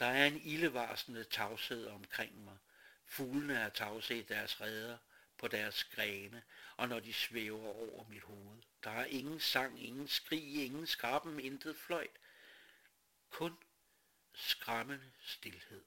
Der 0.00 0.06
er 0.06 0.26
en 0.26 0.40
ildevarsende 0.44 1.24
tavshed 1.24 1.86
omkring 1.86 2.44
mig. 2.44 2.58
Fuglene 3.04 3.54
er 3.54 3.68
tavse 3.68 4.18
i 4.18 4.22
deres 4.22 4.60
redder, 4.60 4.98
på 5.38 5.48
deres 5.48 5.84
grene, 5.84 6.42
og 6.76 6.88
når 6.88 7.00
de 7.00 7.12
svæver 7.12 7.68
over 7.68 8.08
mit 8.08 8.22
hoved. 8.22 8.62
Der 8.84 8.90
er 8.90 9.04
ingen 9.04 9.40
sang, 9.40 9.84
ingen 9.84 10.08
skrig, 10.08 10.64
ingen 10.64 10.86
skraben, 10.86 11.40
intet 11.40 11.76
fløjt. 11.76 12.18
Kun 13.30 13.56
skræmmende 14.34 15.10
stillhed. 15.20 15.84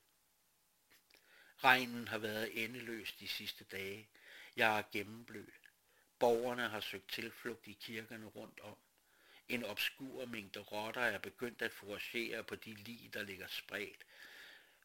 Regnen 1.64 2.08
har 2.08 2.18
været 2.18 2.64
endeløs 2.64 3.14
de 3.14 3.28
sidste 3.28 3.64
dage. 3.64 4.08
Jeg 4.56 4.80
er 4.80 4.84
gennemblødt. 4.92 5.70
Borgerne 6.20 6.70
har 6.70 6.80
søgt 6.80 7.10
tilflugt 7.10 7.68
i 7.68 7.74
kirkerne 7.74 8.26
rundt 8.26 8.60
om. 8.60 8.78
En 9.50 9.64
obskur 9.64 10.26
mængde 10.26 10.60
rotter 10.60 11.02
er 11.02 11.18
begyndt 11.18 11.62
at 11.62 11.74
foragere 11.74 12.44
på 12.44 12.56
de 12.56 12.74
lig, 12.74 13.14
der 13.14 13.24
ligger 13.24 13.48
spredt, 13.48 14.06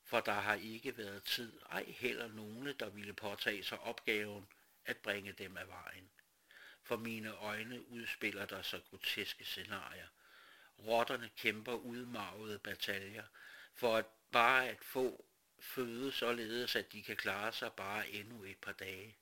for 0.04 0.20
der 0.20 0.32
har 0.32 0.54
ikke 0.54 0.96
været 0.96 1.22
tid, 1.22 1.60
ej 1.70 1.84
heller 1.84 2.28
nogle, 2.28 2.72
der 2.72 2.90
ville 2.90 3.14
påtage 3.14 3.64
sig 3.64 3.80
opgaven 3.80 4.48
at 4.84 4.96
bringe 4.96 5.32
dem 5.32 5.56
af 5.56 5.68
vejen. 5.68 6.10
For 6.82 6.96
mine 6.96 7.30
øjne 7.30 7.88
udspiller 7.88 8.46
der 8.46 8.62
sig 8.62 8.80
groteske 8.90 9.44
scenarier. 9.44 10.06
Rotterne 10.78 11.30
kæmper 11.36 11.72
udmarvede 11.72 12.58
bataljer, 12.58 13.24
for 13.80 13.96
at 13.96 14.06
bare 14.32 14.68
at 14.68 14.84
få 14.84 15.24
føde 15.60 16.12
således, 16.12 16.76
at 16.76 16.92
de 16.92 17.02
kan 17.02 17.16
klare 17.16 17.52
sig 17.52 17.72
bare 17.72 18.08
endnu 18.08 18.44
et 18.44 18.58
par 18.58 18.72
dage. 18.72 19.16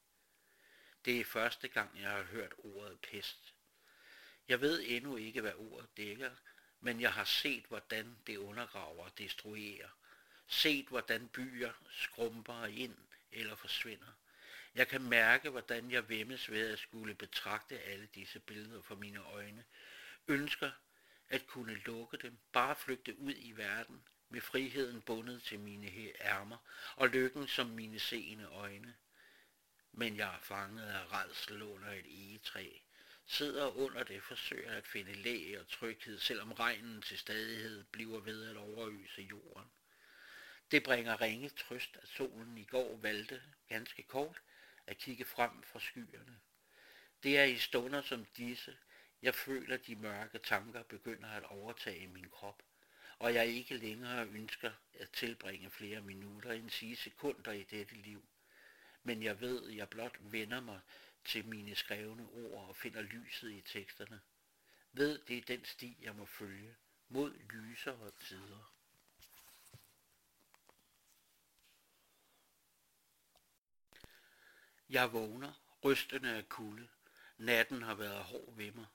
Det 1.04 1.20
er 1.20 1.24
første 1.24 1.68
gang, 1.68 2.00
jeg 2.00 2.10
har 2.10 2.22
hørt 2.22 2.54
ordet 2.58 3.00
pest. 3.00 3.54
Jeg 4.48 4.60
ved 4.60 4.84
endnu 4.86 5.16
ikke, 5.16 5.40
hvad 5.40 5.52
ordet 5.54 5.96
dækker, 5.96 6.30
men 6.80 7.00
jeg 7.00 7.12
har 7.12 7.24
set, 7.24 7.64
hvordan 7.64 8.16
det 8.26 8.36
undergraver 8.36 9.04
og 9.04 9.18
destruerer. 9.18 9.88
Set, 10.46 10.86
hvordan 10.86 11.28
byer 11.28 11.72
skrumper 11.90 12.64
ind 12.66 12.96
eller 13.32 13.56
forsvinder. 13.56 14.12
Jeg 14.74 14.88
kan 14.88 15.02
mærke, 15.02 15.50
hvordan 15.50 15.90
jeg 15.90 16.08
vemmes 16.08 16.50
ved 16.50 16.72
at 16.72 16.78
skulle 16.78 17.14
betragte 17.14 17.80
alle 17.80 18.08
disse 18.14 18.40
billeder 18.40 18.82
for 18.82 18.94
mine 18.94 19.20
øjne. 19.20 19.64
Ønsker 20.28 20.70
at 21.28 21.46
kunne 21.46 21.74
lukke 21.74 22.16
dem, 22.16 22.38
bare 22.52 22.76
flygte 22.76 23.18
ud 23.18 23.34
i 23.36 23.52
verden, 23.52 24.02
med 24.30 24.40
friheden 24.40 25.00
bundet 25.00 25.42
til 25.42 25.60
mine 25.60 26.12
ærmer, 26.20 26.56
og 26.96 27.08
lykken 27.08 27.48
som 27.48 27.66
mine 27.66 27.98
seende 27.98 28.44
øjne. 28.44 28.94
Men 29.92 30.16
jeg 30.16 30.34
er 30.34 30.40
fanget 30.42 30.86
af 30.86 31.12
redsel 31.12 31.62
under 31.62 31.90
et 31.90 32.06
egetræ, 32.06 32.68
sidder 33.26 33.76
under 33.76 34.02
det, 34.02 34.22
forsøger 34.22 34.72
at 34.72 34.86
finde 34.86 35.14
læge 35.14 35.60
og 35.60 35.68
tryghed, 35.68 36.18
selvom 36.18 36.52
regnen 36.52 37.02
til 37.02 37.18
stadighed 37.18 37.84
bliver 37.84 38.20
ved 38.20 38.50
at 38.50 38.56
overøse 38.56 39.22
jorden. 39.22 39.70
Det 40.70 40.82
bringer 40.82 41.20
ringe 41.20 41.48
trøst, 41.48 41.96
at 42.02 42.08
solen 42.08 42.58
i 42.58 42.64
går 42.64 42.96
valgte, 42.96 43.42
ganske 43.68 44.02
kort, 44.02 44.40
at 44.86 44.98
kigge 44.98 45.24
frem 45.24 45.62
fra 45.62 45.80
skyerne. 45.80 46.40
Det 47.22 47.38
er 47.38 47.44
i 47.44 47.58
stunder 47.58 48.02
som 48.02 48.24
disse, 48.24 48.76
jeg 49.22 49.34
føler, 49.34 49.76
de 49.76 49.96
mørke 49.96 50.38
tanker 50.38 50.82
begynder 50.82 51.28
at 51.28 51.44
overtage 51.44 52.06
min 52.06 52.30
krop, 52.30 52.62
og 53.18 53.34
jeg 53.34 53.46
ikke 53.46 53.76
længere 53.76 54.26
ønsker 54.26 54.72
at 54.94 55.10
tilbringe 55.10 55.70
flere 55.70 56.00
minutter 56.00 56.52
end 56.52 56.70
sige 56.70 56.96
sekunder 56.96 57.52
i 57.52 57.62
dette 57.62 57.94
liv. 57.94 58.28
Men 59.02 59.22
jeg 59.22 59.40
ved, 59.40 59.70
at 59.70 59.76
jeg 59.76 59.88
blot 59.88 60.16
vender 60.20 60.60
mig 60.60 60.80
til 61.24 61.44
mine 61.44 61.74
skrevne 61.74 62.28
ord 62.28 62.68
og 62.68 62.76
finder 62.76 63.02
lyset 63.02 63.50
i 63.50 63.60
teksterne. 63.60 64.20
Ved, 64.92 65.18
det 65.18 65.38
er 65.38 65.42
den 65.42 65.64
sti, 65.64 65.96
jeg 66.02 66.14
må 66.14 66.26
følge, 66.26 66.76
mod 67.08 67.34
lysere 67.38 68.10
tider. 68.20 68.74
Jeg 74.88 75.12
vågner, 75.12 75.52
rystende 75.84 76.36
af 76.36 76.48
kulde. 76.48 76.88
Natten 77.38 77.82
har 77.82 77.94
været 77.94 78.24
hård 78.24 78.56
ved 78.56 78.72
mig. 78.72 78.86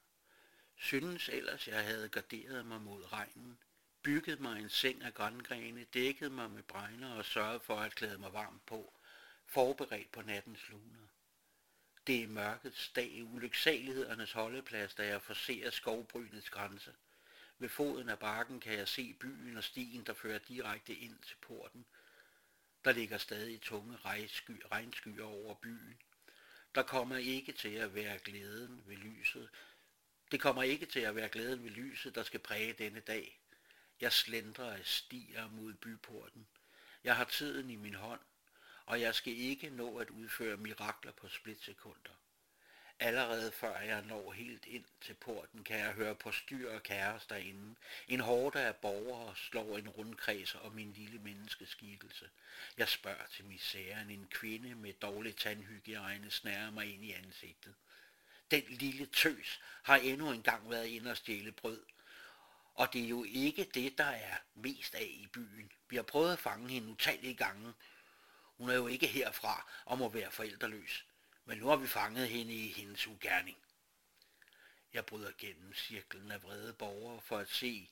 Synes 0.75 1.29
ellers, 1.29 1.67
jeg 1.67 1.83
havde 1.83 2.09
garderet 2.09 2.65
mig 2.65 2.81
mod 2.81 3.11
regnen, 3.13 3.59
bygget 4.03 4.39
mig 4.39 4.59
en 4.59 4.69
seng 4.69 5.03
af 5.03 5.13
grængrene, 5.13 5.83
dækket 5.83 6.31
mig 6.31 6.51
med 6.51 6.63
bregner 6.63 7.13
og 7.13 7.25
sørget 7.25 7.61
for 7.61 7.75
at 7.75 7.95
klæde 7.95 8.17
mig 8.17 8.33
varmt 8.33 8.65
på, 8.65 8.93
forberedt 9.45 10.11
på 10.11 10.21
nattens 10.21 10.69
luner. 10.69 11.07
Det 12.07 12.23
er 12.23 12.27
mørkets 12.27 12.89
dag, 12.89 13.23
ulyksalighedernes 13.23 14.31
holdeplads, 14.31 14.93
da 14.93 15.05
jeg 15.05 15.21
forser 15.21 15.69
skovbrynets 15.69 16.49
grænse. 16.49 16.93
Ved 17.59 17.69
foden 17.69 18.09
af 18.09 18.19
bakken 18.19 18.59
kan 18.59 18.73
jeg 18.73 18.87
se 18.87 19.13
byen 19.13 19.57
og 19.57 19.63
stien, 19.63 20.03
der 20.03 20.13
fører 20.13 20.39
direkte 20.39 20.95
ind 20.95 21.17
til 21.19 21.35
porten. 21.41 21.85
Der 22.85 22.91
ligger 22.91 23.17
stadig 23.17 23.61
tunge 23.61 23.97
regnsky, 24.05 24.61
regnskyer 24.71 25.25
over 25.25 25.55
byen. 25.55 26.01
Der 26.75 26.83
kommer 26.83 27.15
ikke 27.15 27.51
til 27.51 27.75
at 27.75 27.95
være 27.95 28.19
glæden 28.19 28.83
ved 28.85 28.97
lyset. 28.97 29.49
Det 30.31 30.41
kommer 30.41 30.63
ikke 30.63 30.85
til 30.85 30.99
at 30.99 31.15
være 31.15 31.29
glæden 31.29 31.63
ved 31.63 31.69
lyset, 31.69 32.15
der 32.15 32.23
skal 32.23 32.39
præge 32.39 32.73
denne 32.73 32.99
dag. 32.99 33.42
Jeg 34.03 34.13
slendrer 34.13 34.73
af 34.73 34.85
stier 34.85 35.49
mod 35.49 35.73
byporten. 35.73 36.47
Jeg 37.03 37.15
har 37.15 37.23
tiden 37.23 37.69
i 37.69 37.75
min 37.75 37.93
hånd, 37.93 38.19
og 38.85 39.01
jeg 39.01 39.15
skal 39.15 39.37
ikke 39.37 39.69
nå 39.69 39.97
at 39.97 40.09
udføre 40.09 40.57
mirakler 40.57 41.11
på 41.11 41.29
splitsekunder. 41.29 42.11
Allerede 42.99 43.51
før 43.51 43.79
jeg 43.79 44.01
når 44.01 44.31
helt 44.31 44.65
ind 44.65 44.85
til 45.01 45.13
porten, 45.13 45.63
kan 45.63 45.79
jeg 45.79 45.93
høre 45.93 46.15
på 46.15 46.31
styr 46.31 46.71
og 46.71 46.83
kaos 46.83 47.25
derinde. 47.25 47.75
En 48.07 48.19
hårde 48.19 48.59
af 48.59 48.75
borgere 48.75 49.35
slår 49.35 49.77
en 49.77 49.89
rundkreds 49.89 50.55
om 50.55 50.71
min 50.71 50.93
lille 50.93 51.19
menneskeskikkelse. 51.19 52.29
Jeg 52.77 52.87
spørger 52.87 53.25
til 53.31 53.45
misæren. 53.45 54.09
En 54.09 54.27
kvinde 54.31 54.75
med 54.75 54.93
dårlig 54.93 55.35
tandhygiejne 55.35 56.31
snærer 56.31 56.71
mig 56.71 56.93
ind 56.93 57.05
i 57.05 57.11
ansigtet. 57.11 57.73
Den 58.51 58.63
lille 58.69 59.05
tøs 59.05 59.61
har 59.83 59.95
endnu 59.95 60.31
engang 60.31 60.69
været 60.69 60.87
inde 60.87 61.11
og 61.11 61.17
stjæle 61.17 61.51
brød. 61.51 61.79
Og 62.73 62.93
det 62.93 63.03
er 63.03 63.07
jo 63.07 63.23
ikke 63.23 63.63
det, 63.73 63.97
der 63.97 64.03
er 64.03 64.37
mest 64.55 64.95
af 64.95 65.09
i 65.09 65.27
byen. 65.33 65.71
Vi 65.89 65.95
har 65.95 66.03
prøvet 66.03 66.33
at 66.33 66.39
fange 66.39 66.69
hende 66.69 66.91
utallige 66.91 67.35
gange. 67.35 67.73
Hun 68.57 68.69
er 68.69 68.75
jo 68.75 68.87
ikke 68.87 69.07
herfra 69.07 69.71
og 69.85 69.97
må 69.97 70.09
være 70.09 70.31
forældreløs 70.31 71.05
men 71.45 71.57
nu 71.57 71.67
har 71.67 71.75
vi 71.75 71.87
fanget 71.87 72.29
hende 72.29 72.53
i 72.53 72.67
hendes 72.71 73.07
ugerning. 73.07 73.57
Jeg 74.93 75.05
bryder 75.05 75.31
gennem 75.37 75.73
cirklen 75.73 76.31
af 76.31 76.43
vrede 76.43 76.73
borgere 76.73 77.21
for 77.21 77.37
at 77.37 77.49
se 77.49 77.89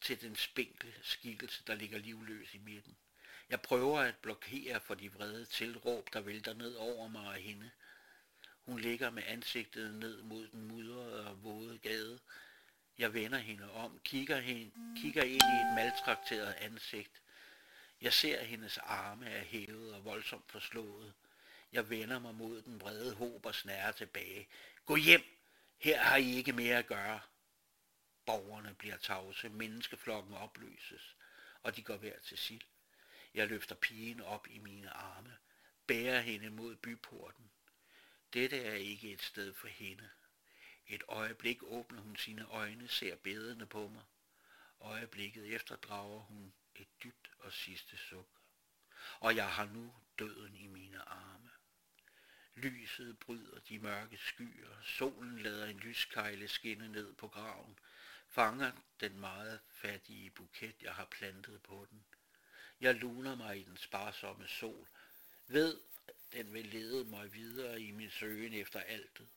til 0.00 0.20
den 0.20 0.36
spinkle 0.36 0.94
skikkelse, 1.02 1.62
der 1.66 1.74
ligger 1.74 1.98
livløs 1.98 2.54
i 2.54 2.58
midten. 2.58 2.96
Jeg 3.48 3.60
prøver 3.60 4.00
at 4.00 4.16
blokere 4.16 4.80
for 4.80 4.94
de 4.94 5.12
vrede 5.12 5.44
tilråb, 5.44 6.12
der 6.12 6.20
vælter 6.20 6.54
ned 6.54 6.74
over 6.74 7.08
mig 7.08 7.26
og 7.26 7.34
hende. 7.34 7.70
Hun 8.64 8.80
ligger 8.80 9.10
med 9.10 9.22
ansigtet 9.26 9.94
ned 9.94 10.22
mod 10.22 10.48
den 10.48 10.68
mudrede 10.68 11.26
og 11.26 11.44
våde 11.44 11.78
gade. 11.78 12.20
Jeg 13.00 13.14
vender 13.14 13.38
hende 13.38 13.70
om, 13.72 14.00
kigger, 14.04 14.40
hende, 14.40 14.72
kigger 15.00 15.22
ind 15.22 15.42
i 15.42 15.68
et 15.68 15.74
maltrakteret 15.74 16.52
ansigt. 16.52 17.22
Jeg 18.00 18.12
ser 18.12 18.42
hendes 18.42 18.78
arme 18.78 19.26
er 19.26 19.44
hævet 19.44 19.94
og 19.94 20.04
voldsomt 20.04 20.50
forslået. 20.50 21.14
Jeg 21.72 21.90
vender 21.90 22.18
mig 22.18 22.34
mod 22.34 22.62
den 22.62 22.78
brede 22.78 23.14
håb 23.14 23.46
og 23.46 23.54
snærer 23.54 23.92
tilbage. 23.92 24.48
Gå 24.84 24.96
hjem! 24.96 25.22
Her 25.78 26.00
har 26.00 26.16
I 26.16 26.34
ikke 26.34 26.52
mere 26.52 26.76
at 26.76 26.86
gøre. 26.86 27.20
Borgerne 28.26 28.74
bliver 28.74 28.96
tavse, 28.96 29.48
menneskeflokken 29.48 30.34
opløses, 30.34 31.16
og 31.62 31.76
de 31.76 31.82
går 31.82 31.96
hver 31.96 32.18
til 32.18 32.38
sit. 32.38 32.66
Jeg 33.34 33.48
løfter 33.48 33.74
pigen 33.74 34.20
op 34.20 34.46
i 34.50 34.58
mine 34.58 34.90
arme, 34.90 35.36
bærer 35.86 36.20
hende 36.20 36.50
mod 36.50 36.76
byporten. 36.76 37.50
Dette 38.32 38.64
er 38.64 38.74
ikke 38.74 39.12
et 39.12 39.22
sted 39.22 39.54
for 39.54 39.68
hende. 39.68 40.10
Et 40.90 41.02
øjeblik 41.08 41.62
åbner 41.62 42.00
hun 42.00 42.16
sine 42.16 42.44
øjne, 42.44 42.88
ser 42.88 43.16
bedende 43.16 43.66
på 43.66 43.88
mig. 43.88 44.02
Øjeblikket 44.80 45.54
efter 45.54 45.76
drager 45.76 46.20
hun 46.20 46.52
et 46.74 46.88
dybt 47.04 47.30
og 47.38 47.52
sidste 47.52 47.96
suk. 47.96 48.28
Og 49.20 49.36
jeg 49.36 49.52
har 49.52 49.64
nu 49.64 49.94
døden 50.18 50.56
i 50.56 50.66
mine 50.66 51.08
arme. 51.08 51.50
Lyset 52.54 53.18
bryder 53.18 53.60
de 53.60 53.78
mørke 53.78 54.16
skyer, 54.18 54.82
solen 54.82 55.38
lader 55.38 55.66
en 55.66 55.78
lyskejle 55.78 56.48
skinne 56.48 56.88
ned 56.88 57.14
på 57.14 57.28
graven, 57.28 57.78
fanger 58.28 58.72
den 59.00 59.20
meget 59.20 59.60
fattige 59.68 60.30
buket, 60.30 60.82
jeg 60.82 60.94
har 60.94 61.04
plantet 61.04 61.62
på 61.62 61.86
den. 61.90 62.04
Jeg 62.80 62.94
luner 62.94 63.34
mig 63.34 63.60
i 63.60 63.62
den 63.62 63.76
sparsomme 63.76 64.48
sol, 64.48 64.88
ved, 65.46 65.80
den 66.32 66.52
vil 66.52 66.66
lede 66.66 67.04
mig 67.04 67.32
videre 67.32 67.80
i 67.80 67.90
min 67.90 68.10
søgen 68.10 68.52
efter 68.52 68.80
altet. 68.80 69.28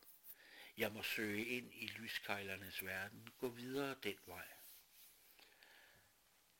Jeg 0.76 0.92
må 0.92 1.02
søge 1.02 1.44
ind 1.44 1.72
i 1.74 1.86
lyskejlernes 1.86 2.84
verden, 2.84 3.28
gå 3.38 3.48
videre 3.48 3.96
den 4.02 4.16
vej. 4.26 4.46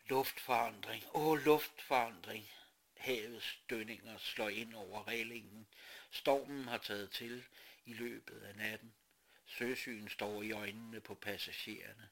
Luftforandring, 0.07 1.05
åh 1.15 1.45
luftforandring. 1.45 2.49
Havets 2.97 3.59
dønninger 3.71 4.19
slår 4.19 4.49
ind 4.49 4.75
over 4.75 5.09
reglingen. 5.09 5.67
Stormen 6.11 6.69
har 6.69 6.79
taget 6.79 7.11
til 7.11 7.45
i 7.85 7.93
løbet 7.93 8.41
af 8.41 8.57
natten. 8.57 8.95
Søsyn 9.47 10.09
står 10.09 10.43
i 10.43 10.53
øjnene 10.53 11.01
på 11.01 11.15
passagererne. 11.15 12.09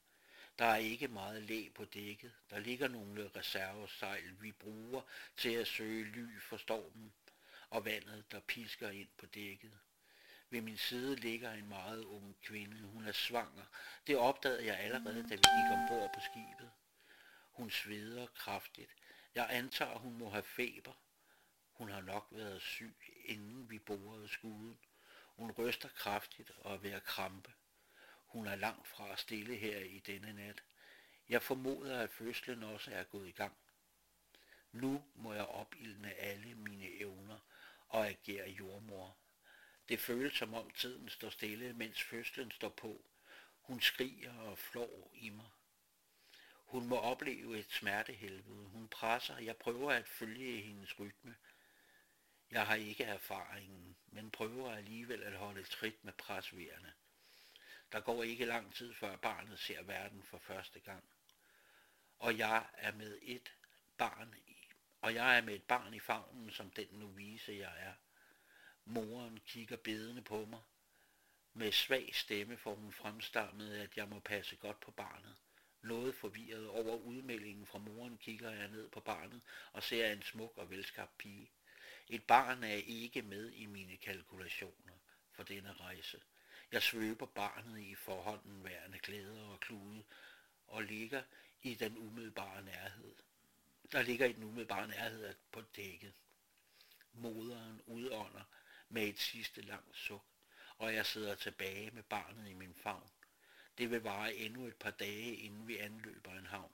Der 0.59 0.65
er 0.65 0.77
ikke 0.77 1.09
meget 1.09 1.43
læ 1.43 1.69
på 1.75 1.85
dækket. 1.85 2.33
Der 2.51 2.59
ligger 2.59 2.89
nogle 2.89 3.31
reservesejl, 3.37 4.43
vi 4.43 4.53
bruger 4.53 5.03
til 5.37 5.55
at 5.55 5.67
søge 5.67 6.05
ly 6.05 6.41
for 6.41 6.57
stormen, 6.57 7.13
og 7.71 7.85
vandet, 7.85 8.33
der 8.33 8.41
pisker 8.41 8.91
ind 8.91 9.09
på 9.17 9.27
dækket. 9.27 9.79
Ved 10.53 10.61
min 10.61 10.77
side 10.77 11.17
ligger 11.17 11.53
en 11.53 11.69
meget 11.69 12.05
ung 12.05 12.37
kvinde. 12.43 12.83
Hun 12.83 13.07
er 13.07 13.13
svanger. 13.13 13.65
Det 14.07 14.17
opdagede 14.17 14.67
jeg 14.67 14.79
allerede, 14.79 15.23
da 15.23 15.29
vi 15.29 15.37
gik 15.37 15.73
ombord 15.73 16.11
på 16.15 16.21
skibet. 16.21 16.71
Hun 17.51 17.71
sveder 17.71 18.27
kraftigt. 18.27 18.91
Jeg 19.35 19.47
antager, 19.51 19.99
hun 19.99 20.19
må 20.19 20.31
have 20.31 20.43
feber. 20.43 20.93
Hun 21.73 21.91
har 21.91 22.01
nok 22.01 22.27
været 22.31 22.63
syg, 22.63 22.97
inden 23.25 23.71
vi 23.71 23.79
borede 23.79 24.29
skuden. 24.29 24.79
Hun 25.37 25.51
ryster 25.51 25.89
kraftigt 25.89 26.51
og 26.59 26.75
er 26.75 26.79
ved 26.79 26.91
at 26.91 27.05
krampe. 27.05 27.53
Hun 28.27 28.47
er 28.47 28.57
langt 28.57 28.89
fra 28.89 29.17
stille 29.17 29.57
her 29.57 29.79
i 29.79 29.99
denne 29.99 30.33
nat. 30.33 30.63
Jeg 31.29 31.43
formoder, 31.43 32.01
at 32.01 32.11
fødslen 32.11 32.63
også 32.63 32.91
er 32.91 33.03
gået 33.03 33.29
i 33.29 33.33
gang. 33.33 33.57
Nu 34.73 35.05
må 35.15 35.33
jeg 35.33 35.47
opildne 35.47 36.15
alle 36.15 36.55
mine 36.55 37.01
evner 37.01 37.39
og 37.89 38.09
agere 38.09 38.51
jordmor. 38.51 39.22
Det 39.89 40.01
føles 40.01 40.33
som 40.33 40.55
om 40.55 40.71
tiden 40.71 41.09
står 41.09 41.31
stille, 41.31 41.73
mens 41.73 42.03
fødslen 42.03 42.51
står 42.51 42.69
på. 42.69 43.05
Hun 43.61 43.81
skriger 43.81 44.39
og 44.39 44.59
flår 44.59 45.11
i 45.15 45.29
mig. 45.29 45.51
Hun 46.73 46.87
må 46.87 46.97
opleve 46.97 47.59
et 47.59 47.73
smertehelvede. 47.73 48.69
Hun 48.69 48.89
presser. 48.89 49.39
Jeg 49.39 49.57
prøver 49.57 49.93
at 49.93 50.09
følge 50.09 50.63
hendes 50.63 51.01
rytme. 51.01 51.35
Jeg 52.51 52.67
har 52.67 52.75
ikke 52.75 53.05
erfaringen, 53.05 53.97
men 54.07 54.31
prøver 54.31 54.73
alligevel 54.73 55.23
at 55.23 55.33
holde 55.33 55.63
trit 55.63 56.05
med 56.05 56.13
presværende. 56.13 56.93
Der 57.93 58.01
går 58.01 58.23
ikke 58.23 58.45
lang 58.45 58.75
tid, 58.75 58.95
før 58.95 59.17
barnet 59.17 59.59
ser 59.59 59.83
verden 59.83 60.23
for 60.23 60.39
første 60.39 60.81
gang. 60.81 61.05
Og 62.19 62.39
jeg 62.39 62.67
er 62.75 62.93
med 62.93 63.19
et 63.23 63.53
barn 63.99 64.35
i, 64.47 64.69
og 65.01 65.15
jeg 65.15 65.37
er 65.37 65.43
med 65.43 65.55
et 65.55 65.63
barn 65.63 65.95
i 65.95 66.01
favnen, 66.01 66.51
som 66.51 66.71
den 66.71 66.89
nu 66.93 67.19
jeg 67.49 67.75
er. 67.79 67.93
Moren 68.85 69.41
kigger 69.47 69.77
bedende 69.77 70.23
på 70.23 70.45
mig. 70.45 70.61
Med 71.55 71.73
svag 71.73 72.15
stemme 72.15 72.57
får 72.57 72.75
hun 72.75 72.93
fremstammet, 72.93 73.75
at 73.75 73.97
jeg 73.97 74.09
må 74.09 74.21
passe 74.21 74.57
godt 74.57 74.81
på 74.81 74.91
barnet. 74.91 75.37
Noget 75.83 76.15
forvirret 76.15 76.69
over 76.69 76.97
udmeldingen 76.97 77.67
fra 77.67 77.79
moren 77.79 78.19
kigger 78.19 78.51
jeg 78.51 78.69
ned 78.69 78.89
på 78.89 79.01
barnet 79.01 79.41
og 79.73 79.83
ser 79.83 80.13
en 80.13 80.23
smuk 80.23 80.59
og 80.59 80.71
velskabt 80.71 81.19
pige. 81.19 81.51
Et 82.09 82.23
barn 82.23 82.65
er 82.65 82.83
ikke 82.87 83.23
med 83.23 83.53
i 83.53 83.67
mine 83.67 83.97
kalkulationer 83.97 84.95
for 85.33 85.43
denne 85.43 85.73
rejse. 85.73 86.23
Jeg 86.73 86.83
svøber 86.83 87.27
barnet 87.27 87.81
i 87.81 87.95
forhånden 87.95 88.65
værende 88.65 88.99
klæder 88.99 89.43
og 89.43 89.61
klude 89.61 90.05
og 90.67 90.83
ligger 90.83 91.23
i 91.63 91.75
den 91.75 91.99
umiddelbare 91.99 92.63
nærhed. 92.63 93.15
Der 93.93 94.03
ligger 94.03 94.27
i 94.27 94.33
den 94.33 94.45
umiddelbare 94.45 94.89
nærhed 94.89 95.35
på 95.53 95.61
dækket. 95.61 96.13
Moderen 97.13 97.81
udånder 97.87 98.43
med 98.93 99.09
et 99.09 99.19
sidste 99.19 99.61
langt 99.61 99.97
suk, 99.97 100.25
og 100.79 100.95
jeg 100.95 101.07
sidder 101.07 101.35
tilbage 101.35 101.91
med 101.91 102.03
barnet 102.03 102.49
i 102.49 102.55
min 102.55 102.75
favn. 102.75 103.11
Det 103.79 103.91
vil 103.91 104.03
vare 104.03 104.35
endnu 104.35 104.67
et 104.67 104.77
par 104.77 104.91
dage, 104.91 105.37
inden 105.37 105.69
vi 105.69 105.79
anløber 105.79 106.33
en 106.33 106.47
havn. 106.47 106.73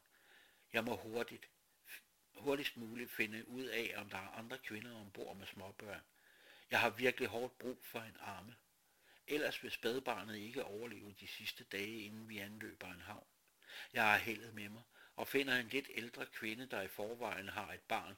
Jeg 0.72 0.84
må 0.84 0.96
hurtigt, 0.96 1.48
hurtigst 2.34 2.76
muligt 2.76 3.10
finde 3.10 3.48
ud 3.48 3.64
af, 3.64 3.94
om 3.96 4.10
der 4.10 4.18
er 4.18 4.38
andre 4.38 4.58
kvinder 4.58 5.00
ombord 5.00 5.36
med 5.36 5.46
småbørn. 5.46 6.02
Jeg 6.70 6.80
har 6.80 6.90
virkelig 6.90 7.28
hårdt 7.28 7.58
brug 7.58 7.78
for 7.84 8.00
en 8.00 8.16
arme. 8.20 8.56
Ellers 9.26 9.62
vil 9.62 9.70
spædbarnet 9.70 10.36
ikke 10.36 10.64
overleve 10.64 11.14
de 11.20 11.28
sidste 11.28 11.64
dage, 11.64 12.00
inden 12.00 12.28
vi 12.28 12.38
anløber 12.38 12.86
en 12.86 13.00
havn. 13.00 13.26
Jeg 13.92 14.04
har 14.04 14.18
heldet 14.18 14.54
med 14.54 14.68
mig 14.68 14.82
og 15.16 15.28
finder 15.28 15.56
en 15.56 15.68
lidt 15.68 15.90
ældre 15.94 16.26
kvinde, 16.26 16.66
der 16.66 16.82
i 16.82 16.88
forvejen 16.88 17.48
har 17.48 17.72
et 17.72 17.80
barn 17.80 18.16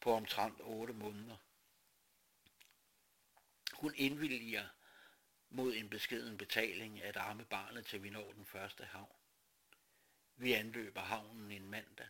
på 0.00 0.12
omtrent 0.12 0.60
8 0.60 0.94
måneder. 0.94 1.36
Hun 3.84 3.94
indvilliger 3.96 4.68
mod 5.50 5.74
en 5.74 5.90
beskeden 5.90 6.38
betaling 6.38 7.02
at 7.02 7.16
arme 7.16 7.44
barnet 7.44 7.86
til 7.86 8.02
vi 8.02 8.10
når 8.10 8.32
den 8.32 8.46
første 8.46 8.84
havn. 8.84 9.16
Vi 10.36 10.52
anløber 10.52 11.00
havnen 11.00 11.50
en 11.50 11.68
mandag. 11.68 12.06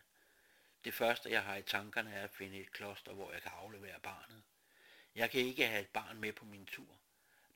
Det 0.83 0.93
første, 0.93 1.31
jeg 1.31 1.43
har 1.43 1.55
i 1.55 1.61
tankerne, 1.61 2.13
er 2.13 2.23
at 2.23 2.31
finde 2.31 2.57
et 2.57 2.71
kloster, 2.71 3.13
hvor 3.13 3.31
jeg 3.31 3.41
kan 3.41 3.51
aflevere 3.55 3.99
barnet. 3.99 4.43
Jeg 5.15 5.31
kan 5.31 5.41
ikke 5.41 5.67
have 5.67 5.81
et 5.81 5.89
barn 5.89 6.19
med 6.19 6.33
på 6.33 6.45
min 6.45 6.65
tur. 6.65 6.99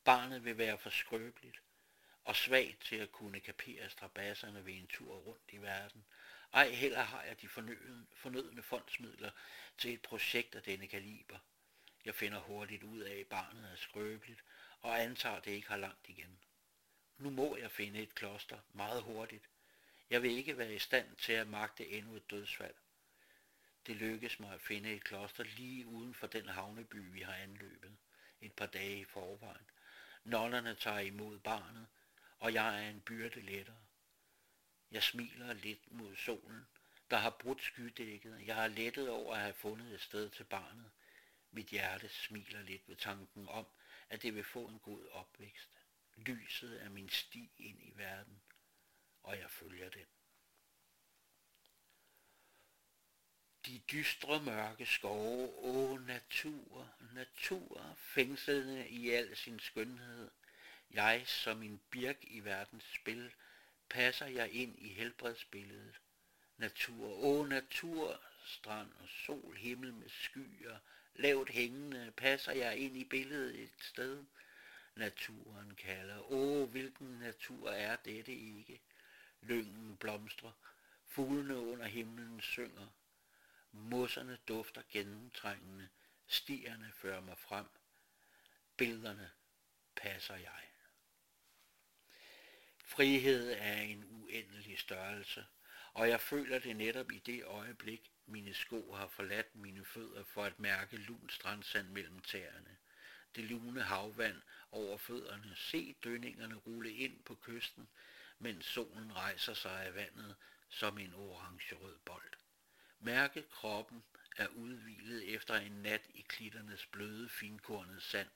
Barnet 0.03 0.45
vil 0.45 0.57
være 0.57 0.77
for 0.77 0.89
skrøbeligt 0.89 1.61
og 2.23 2.35
svagt 2.35 2.81
til 2.81 2.95
at 2.95 3.11
kunne 3.11 3.39
kapere 3.39 3.89
strabasserne 3.89 4.65
ved 4.65 4.73
en 4.73 4.87
tur 4.87 5.15
rundt 5.15 5.49
i 5.51 5.57
verden. 5.57 6.05
Ej 6.53 6.69
heller 6.69 7.01
har 7.01 7.23
jeg 7.23 7.41
de 7.41 7.47
fornødende, 7.47 8.05
fornødne 8.13 8.63
fondsmidler 8.63 9.31
til 9.77 9.93
et 9.93 10.01
projekt 10.01 10.55
af 10.55 10.63
denne 10.63 10.87
kaliber. 10.87 11.39
Jeg 12.05 12.15
finder 12.15 12.39
hurtigt 12.39 12.83
ud 12.83 12.99
af, 12.99 13.19
at 13.19 13.27
barnet 13.27 13.71
er 13.71 13.75
skrøbeligt, 13.75 14.43
og 14.81 15.01
antager, 15.01 15.39
det 15.39 15.51
ikke 15.51 15.67
har 15.67 15.77
langt 15.77 16.09
igen. 16.09 16.39
Nu 17.17 17.29
må 17.29 17.57
jeg 17.57 17.71
finde 17.71 17.99
et 17.99 18.15
kloster 18.15 18.59
meget 18.73 19.03
hurtigt. 19.03 19.49
Jeg 20.09 20.23
vil 20.23 20.31
ikke 20.31 20.57
være 20.57 20.75
i 20.75 20.79
stand 20.79 21.15
til 21.15 21.33
at 21.33 21.47
magte 21.47 21.87
endnu 21.87 22.15
et 22.15 22.31
dødsfald. 22.31 22.75
Det 23.87 23.95
lykkes 23.95 24.39
mig 24.39 24.53
at 24.53 24.61
finde 24.61 24.93
et 24.93 25.03
kloster 25.03 25.43
lige 25.43 25.85
uden 25.85 26.13
for 26.13 26.27
den 26.27 26.49
havneby, 26.49 27.11
vi 27.11 27.21
har 27.21 27.33
anløbet, 27.33 27.97
et 28.41 28.53
par 28.53 28.65
dage 28.65 28.99
i 28.99 29.03
forvejen. 29.03 29.69
Nonnerne 30.23 30.75
tager 30.75 30.99
imod 30.99 31.39
barnet, 31.39 31.87
og 32.39 32.53
jeg 32.53 32.85
er 32.85 32.89
en 32.89 33.01
byrde 33.01 33.41
lettere. 33.41 33.77
Jeg 34.91 35.03
smiler 35.03 35.53
lidt 35.53 35.91
mod 35.91 36.15
solen, 36.15 36.67
der 37.11 37.17
har 37.17 37.29
brudt 37.29 37.61
skydækket. 37.61 38.43
Jeg 38.45 38.55
har 38.55 38.67
lettet 38.67 39.09
over 39.09 39.35
at 39.35 39.41
have 39.41 39.53
fundet 39.53 39.93
et 39.93 40.01
sted 40.01 40.29
til 40.29 40.43
barnet. 40.43 40.91
Mit 41.51 41.67
hjerte 41.67 42.09
smiler 42.09 42.61
lidt 42.61 42.87
ved 42.87 42.95
tanken 42.95 43.47
om, 43.47 43.67
at 44.09 44.21
det 44.21 44.35
vil 44.35 44.43
få 44.43 44.67
en 44.67 44.79
god 44.79 45.07
opvækst. 45.07 45.69
Lyset 46.15 46.83
er 46.83 46.89
min 46.89 47.09
sti 47.09 47.51
ind 47.57 47.81
i 47.81 47.91
verden, 47.95 48.41
og 49.23 49.37
jeg 49.39 49.51
følger 49.51 49.89
den. 49.89 50.05
De 53.65 53.79
dystre 53.79 54.43
mørke 54.43 54.85
skove, 54.85 55.55
åh 55.55 56.07
natur, 56.07 56.93
natur, 57.13 57.95
fængslede 57.97 58.89
i 58.89 59.09
al 59.09 59.37
sin 59.37 59.59
skønhed. 59.59 60.31
Jeg 60.91 61.27
som 61.27 61.63
en 61.63 61.81
birk 61.89 62.17
i 62.21 62.39
verdens 62.39 62.83
spil, 62.83 63.33
passer 63.89 64.25
jeg 64.25 64.51
ind 64.51 64.79
i 64.79 64.93
helbredsbilledet. 64.93 66.01
Natur, 66.57 67.23
åh 67.23 67.49
natur, 67.49 68.23
strand 68.45 68.93
og 68.93 69.09
sol, 69.09 69.55
himmel 69.57 69.93
med 69.93 70.09
skyer, 70.09 70.79
lavt 71.19 71.49
hængende, 71.49 72.13
passer 72.17 72.51
jeg 72.51 72.77
ind 72.77 72.97
i 72.97 73.03
billedet 73.03 73.59
et 73.59 73.73
sted. 73.81 74.25
Naturen 74.95 75.75
kalder. 75.75 76.31
Åh, 76.31 76.69
hvilken 76.69 77.07
natur 77.07 77.69
er 77.69 77.95
dette 77.95 78.31
ikke? 78.31 78.81
Lyngen 79.41 79.97
blomstrer, 79.97 80.51
fuglene 81.07 81.57
under 81.57 81.85
himlen 81.85 82.41
synger. 82.41 82.87
Mosserne 83.71 84.37
dufter 84.47 84.81
gennemtrængende, 84.89 85.89
stierne 86.27 86.91
fører 86.95 87.21
mig 87.21 87.37
frem. 87.37 87.65
Billederne 88.77 89.31
passer 89.95 90.35
jeg. 90.35 90.63
Frihed 92.85 93.51
er 93.51 93.81
en 93.81 94.05
uendelig 94.09 94.79
størrelse, 94.79 95.45
og 95.93 96.09
jeg 96.09 96.21
føler 96.21 96.59
det 96.59 96.75
netop 96.75 97.11
i 97.11 97.19
det 97.19 97.43
øjeblik, 97.43 98.11
mine 98.29 98.53
sko 98.53 98.93
har 98.93 99.07
forladt 99.07 99.55
mine 99.55 99.85
fødder 99.85 100.23
for 100.23 100.43
at 100.43 100.59
mærke 100.59 100.97
lun 100.97 101.29
strandsand 101.29 101.89
mellem 101.89 102.19
tæerne. 102.19 102.77
Det 103.35 103.43
lune 103.43 103.81
havvand 103.83 104.41
over 104.71 104.97
fødderne, 104.97 105.55
se 105.55 105.95
dønningerne 106.03 106.55
rulle 106.55 106.91
ind 106.91 107.23
på 107.23 107.35
kysten, 107.35 107.89
mens 108.39 108.65
solen 108.65 109.15
rejser 109.15 109.53
sig 109.53 109.85
af 109.85 109.95
vandet 109.95 110.35
som 110.69 110.97
en 110.97 111.13
orange-rød 111.13 111.97
bold. 112.05 112.33
Mærke 112.99 113.41
kroppen 113.51 114.03
er 114.37 114.47
udvilet 114.47 115.33
efter 115.35 115.55
en 115.55 115.71
nat 115.71 116.01
i 116.13 116.21
klitternes 116.21 116.85
bløde, 116.85 117.29
finkornede 117.29 118.01
sand. 118.01 118.29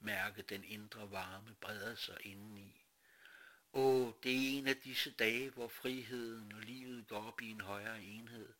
Mærke 0.00 0.42
den 0.42 0.64
indre 0.64 1.10
varme 1.10 1.54
breder 1.60 1.94
sig 1.94 2.16
indeni. 2.20 2.84
Åh, 3.72 4.12
det 4.22 4.32
er 4.32 4.58
en 4.58 4.66
af 4.66 4.76
disse 4.76 5.10
dage, 5.10 5.50
hvor 5.50 5.68
friheden 5.68 6.52
og 6.52 6.60
livet 6.60 7.06
går 7.06 7.26
op 7.26 7.40
i 7.40 7.50
en 7.50 7.60
højere 7.60 8.02
enhed. 8.02 8.52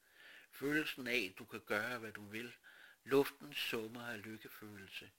Følelsen 0.58 1.06
af, 1.06 1.28
at 1.30 1.38
du 1.38 1.44
kan 1.44 1.60
gøre, 1.60 1.98
hvad 1.98 2.12
du 2.12 2.28
vil. 2.28 2.52
Luften 3.04 3.54
summer 3.54 4.06
af 4.06 4.22
lykkefølelse. 4.22 5.10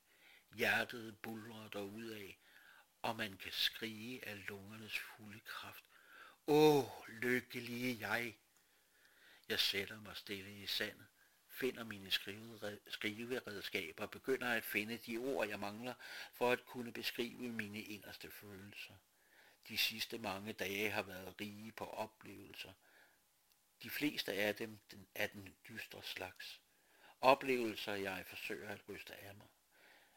Hjertet 0.56 1.18
bulrer 1.22 1.70
derudad, 1.70 2.34
og 3.02 3.16
man 3.16 3.38
kan 3.38 3.52
skrige 3.52 4.28
af 4.28 4.48
lungernes 4.48 5.00
fulde 5.00 5.40
kraft. 5.40 5.84
Åh, 6.48 6.86
lykkelige 7.08 8.08
jeg! 8.08 8.38
Jeg 9.50 9.60
sætter 9.60 10.02
mig 10.02 10.18
stille 10.18 10.62
i 10.62 10.68
sandet, 10.68 11.08
finder 11.48 11.84
mine 11.84 12.12
skriveredskaber 12.88 14.04
og 14.04 14.12
begynder 14.12 14.54
at 14.54 14.64
finde 14.64 14.98
de 14.98 15.18
ord, 15.18 15.48
jeg 15.48 15.60
mangler 15.60 15.94
for 16.34 16.52
at 16.52 16.66
kunne 16.66 16.92
beskrive 16.92 17.52
mine 17.52 17.82
inderste 17.82 18.32
følelser. 18.32 18.94
De 19.68 19.78
sidste 19.78 20.18
mange 20.18 20.54
dage 20.54 20.90
har 20.90 21.04
været 21.04 21.42
rige 21.42 21.72
på 21.72 21.86
oplevelser. 21.86 22.74
De 23.84 23.90
fleste 23.90 24.34
af 24.34 24.56
dem 24.56 24.80
er 25.16 25.28
den 25.28 25.56
dystre 25.70 26.04
slags. 26.04 26.62
Oplevelser, 27.22 27.94
jeg 27.94 28.26
forsøger 28.26 28.70
at 28.70 28.90
ryste 28.90 29.16
af 29.16 29.36
mig. 29.36 29.48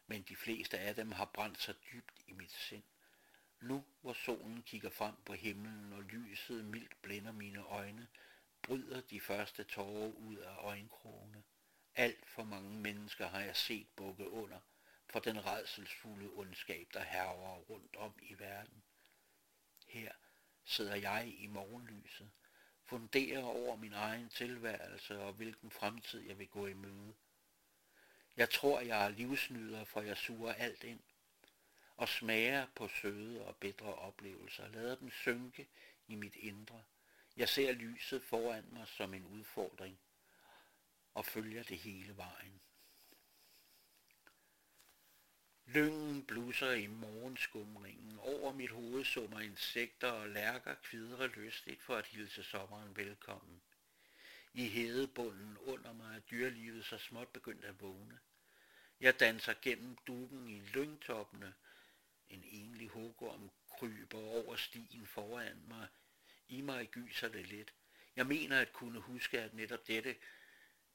Men 0.07 0.21
de 0.23 0.35
fleste 0.35 0.79
af 0.79 0.95
dem 0.95 1.11
har 1.11 1.25
brændt 1.25 1.61
sig 1.61 1.75
dybt 1.91 2.21
i 2.27 2.33
mit 2.33 2.51
sind. 2.51 2.83
Nu, 3.61 3.85
hvor 4.01 4.13
solen 4.13 4.63
kigger 4.63 4.89
frem 4.89 5.15
på 5.25 5.33
himlen, 5.33 5.93
og 5.93 6.03
lyset 6.03 6.65
mildt 6.65 7.01
blænder 7.01 7.31
mine 7.31 7.59
øjne, 7.59 8.07
bryder 8.61 9.01
de 9.01 9.21
første 9.21 9.63
tårer 9.63 10.11
ud 10.11 10.37
af 10.37 10.55
øjenkrogene. 10.55 11.43
Alt 11.95 12.29
for 12.29 12.43
mange 12.43 12.79
mennesker 12.79 13.27
har 13.27 13.39
jeg 13.39 13.55
set 13.55 13.87
bukke 13.95 14.29
under 14.29 14.59
for 15.09 15.19
den 15.19 15.45
redselsfulde 15.45 16.29
ondskab, 16.29 16.87
der 16.93 17.03
herrer 17.03 17.57
rundt 17.57 17.95
om 17.95 18.13
i 18.21 18.33
verden. 18.39 18.83
Her 19.87 20.11
sidder 20.63 20.95
jeg 20.95 21.33
i 21.37 21.47
morgenlyset, 21.47 22.31
funderer 22.85 23.43
over 23.43 23.75
min 23.75 23.93
egen 23.93 24.29
tilværelse 24.29 25.19
og 25.19 25.33
hvilken 25.33 25.71
fremtid 25.71 26.21
jeg 26.21 26.39
vil 26.39 26.47
gå 26.47 26.67
i 26.67 26.73
møde. 26.73 27.13
Jeg 28.37 28.49
tror, 28.49 28.79
jeg 28.79 29.05
er 29.05 29.09
livsnyder, 29.09 29.83
for 29.83 30.01
jeg 30.01 30.17
suger 30.17 30.53
alt 30.53 30.83
ind 30.83 30.99
og 31.97 32.09
smager 32.09 32.65
på 32.75 32.87
søde 32.87 33.45
og 33.45 33.55
bedre 33.55 33.95
oplevelser. 33.95 34.67
Lader 34.67 34.95
dem 34.95 35.11
synke 35.11 35.67
i 36.07 36.15
mit 36.15 36.35
indre. 36.35 36.83
Jeg 37.37 37.49
ser 37.49 37.71
lyset 37.71 38.23
foran 38.23 38.65
mig 38.71 38.87
som 38.87 39.13
en 39.13 39.25
udfordring 39.25 39.99
og 41.13 41.25
følger 41.25 41.63
det 41.63 41.77
hele 41.77 42.17
vejen. 42.17 42.61
Lyngen 45.65 46.25
blusser 46.25 46.71
i 46.71 46.87
morgenskumringen. 46.87 48.19
Over 48.19 48.53
mit 48.53 48.71
hoved 48.71 49.05
summer 49.05 49.39
insekter 49.39 50.11
og 50.11 50.29
lærker 50.29 50.75
kvidrer 50.75 51.27
lystigt 51.27 51.81
for 51.81 51.95
at 51.95 52.05
hilse 52.05 52.43
sommeren 52.43 52.95
velkommen. 52.95 53.61
I 54.53 54.67
hedebunden 54.67 55.57
under 55.57 55.93
mig 55.93 56.15
er 56.15 56.19
dyrelivet 56.19 56.85
så 56.85 56.97
småt 56.97 57.27
begyndt 57.27 57.65
at 57.65 57.81
vågne. 57.81 58.19
Jeg 58.99 59.19
danser 59.19 59.53
gennem 59.61 59.97
duben 60.07 60.49
i 60.49 60.59
lyngtoppene. 60.59 61.53
En 62.29 62.43
enlig 62.43 62.89
hugorm 62.89 63.51
kryber 63.67 64.17
over 64.17 64.55
stien 64.55 65.07
foran 65.07 65.63
mig. 65.67 65.87
I 66.47 66.61
mig 66.61 66.89
gyser 66.89 67.29
det 67.29 67.47
lidt. 67.47 67.73
Jeg 68.15 68.27
mener 68.27 68.59
at 68.59 68.73
kunne 68.73 68.99
huske, 68.99 69.41
at 69.41 69.53
netop 69.53 69.87
dette 69.87 70.15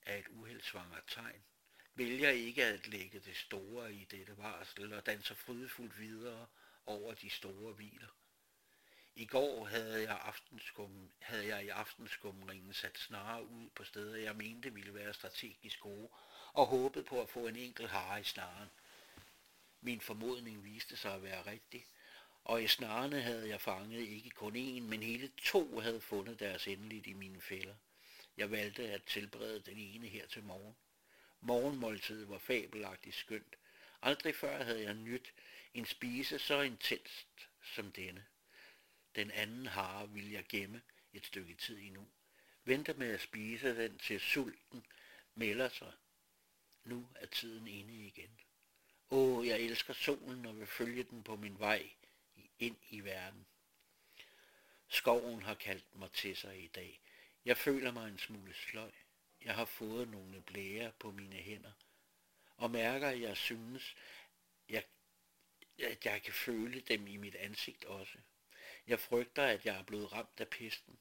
er 0.03 0.17
et 0.17 0.29
uheldsvanger 0.29 1.01
tegn 1.07 1.48
vælger 1.99 2.31
ikke 2.31 2.65
at 2.65 2.89
lægge 2.89 3.21
det 3.21 3.37
store 3.37 3.93
i 3.93 4.05
dette 4.05 4.39
varsel 4.39 4.93
og 4.93 5.07
danser 5.07 5.35
frydefuldt 5.35 6.01
videre 6.01 6.47
over 6.87 7.15
de 7.15 7.31
store 7.31 7.73
hviler. 7.73 8.09
I 9.15 9.27
går 9.27 9.65
havde 9.65 10.03
jeg, 10.03 10.21
aftenskum, 10.21 11.11
havde 11.19 11.47
jeg 11.47 11.65
i 11.65 11.69
aftenskumringen 11.69 12.75
sat 12.75 12.99
snare 12.99 13.45
ud 13.45 13.69
på 13.75 13.85
steder, 13.85 14.17
jeg 14.17 14.37
mente 14.37 14.75
ville 14.75 14.95
være 14.95 15.15
strategisk 15.15 15.81
gode, 15.81 16.09
og 16.53 16.67
håbede 16.67 17.05
på 17.05 17.23
at 17.23 17.29
få 17.29 17.47
en 17.47 17.57
enkelt 17.57 17.91
hare 17.91 18.21
i 18.21 18.25
snaren. 18.25 18.71
Min 19.81 20.01
formodning 20.01 20.65
viste 20.65 20.97
sig 20.97 21.15
at 21.15 21.23
være 21.23 21.47
rigtig, 21.47 21.87
og 22.45 22.63
i 22.63 22.69
snarene 22.69 23.21
havde 23.21 23.49
jeg 23.49 23.61
fanget 23.61 24.01
ikke 24.01 24.31
kun 24.31 24.57
én, 24.57 24.83
men 24.83 25.03
hele 25.03 25.31
to 25.43 25.79
havde 25.79 26.01
fundet 26.01 26.41
deres 26.41 26.69
endeligt 26.69 27.07
i 27.07 27.13
mine 27.13 27.41
fælder. 27.41 27.75
Jeg 28.37 28.51
valgte 28.51 28.83
at 28.91 29.03
tilberede 29.03 29.61
den 29.61 29.79
ene 29.79 30.09
her 30.09 30.27
til 30.27 30.43
morgen. 30.43 30.77
Morgenmåltidet 31.41 32.29
var 32.29 32.39
fabelagtigt 32.39 33.17
skønt. 33.17 33.57
Aldrig 34.03 34.35
før 34.35 34.65
havde 34.65 34.83
jeg 34.83 34.95
nyt 34.95 35.35
en 35.75 35.87
spise 35.87 36.39
så 36.39 36.61
intenst 36.61 37.49
som 37.63 37.93
denne. 37.93 38.27
Den 39.15 39.31
anden 39.31 39.67
hare 39.67 40.11
ville 40.11 40.33
jeg 40.33 40.45
gemme 40.49 40.83
et 41.13 41.27
stykke 41.27 41.55
tid 41.55 41.79
endnu. 41.79 42.09
Vente 42.65 42.95
med 42.95 43.11
at 43.11 43.21
spise 43.21 43.77
den 43.77 43.99
til 43.99 44.21
sulten 44.21 44.87
melder 45.35 45.69
sig. 45.69 45.93
Nu 46.85 47.09
er 47.15 47.27
tiden 47.27 47.69
inde 47.69 48.07
igen. 48.07 48.41
Åh, 49.11 49.47
jeg 49.47 49.61
elsker 49.61 49.93
solen 49.93 50.47
og 50.47 50.59
vil 50.59 50.67
følge 50.67 51.03
den 51.03 51.23
på 51.23 51.37
min 51.37 51.59
vej 51.59 51.91
ind 52.59 52.77
i 52.89 53.01
verden. 53.01 53.47
Skoven 54.89 55.43
har 55.43 55.55
kaldt 55.55 55.97
mig 55.97 56.13
til 56.13 56.37
sig 56.37 56.65
i 56.65 56.67
dag. 56.67 57.01
Jeg 57.45 57.57
føler 57.57 57.93
mig 57.93 58.09
en 58.09 58.19
smule 58.19 58.55
sløj. 58.55 58.91
Jeg 59.45 59.55
har 59.55 59.65
fået 59.65 60.09
nogle 60.09 60.43
blære 60.43 60.93
på 60.99 61.11
mine 61.11 61.37
hænder, 61.37 61.73
og 62.57 62.71
mærker, 62.71 63.09
at 63.09 63.21
jeg 63.21 63.37
synes, 63.37 63.97
jeg, 64.69 64.85
at 65.79 66.05
jeg 66.05 66.23
kan 66.23 66.33
føle 66.33 66.81
dem 66.81 67.07
i 67.07 67.17
mit 67.17 67.35
ansigt 67.35 67.85
også. 67.85 68.19
Jeg 68.87 69.01
frygter, 69.01 69.43
at 69.43 69.67
jeg 69.67 69.79
er 69.79 69.83
blevet 69.83 70.13
ramt 70.13 70.41
af 70.41 70.49
pesten, 70.49 70.99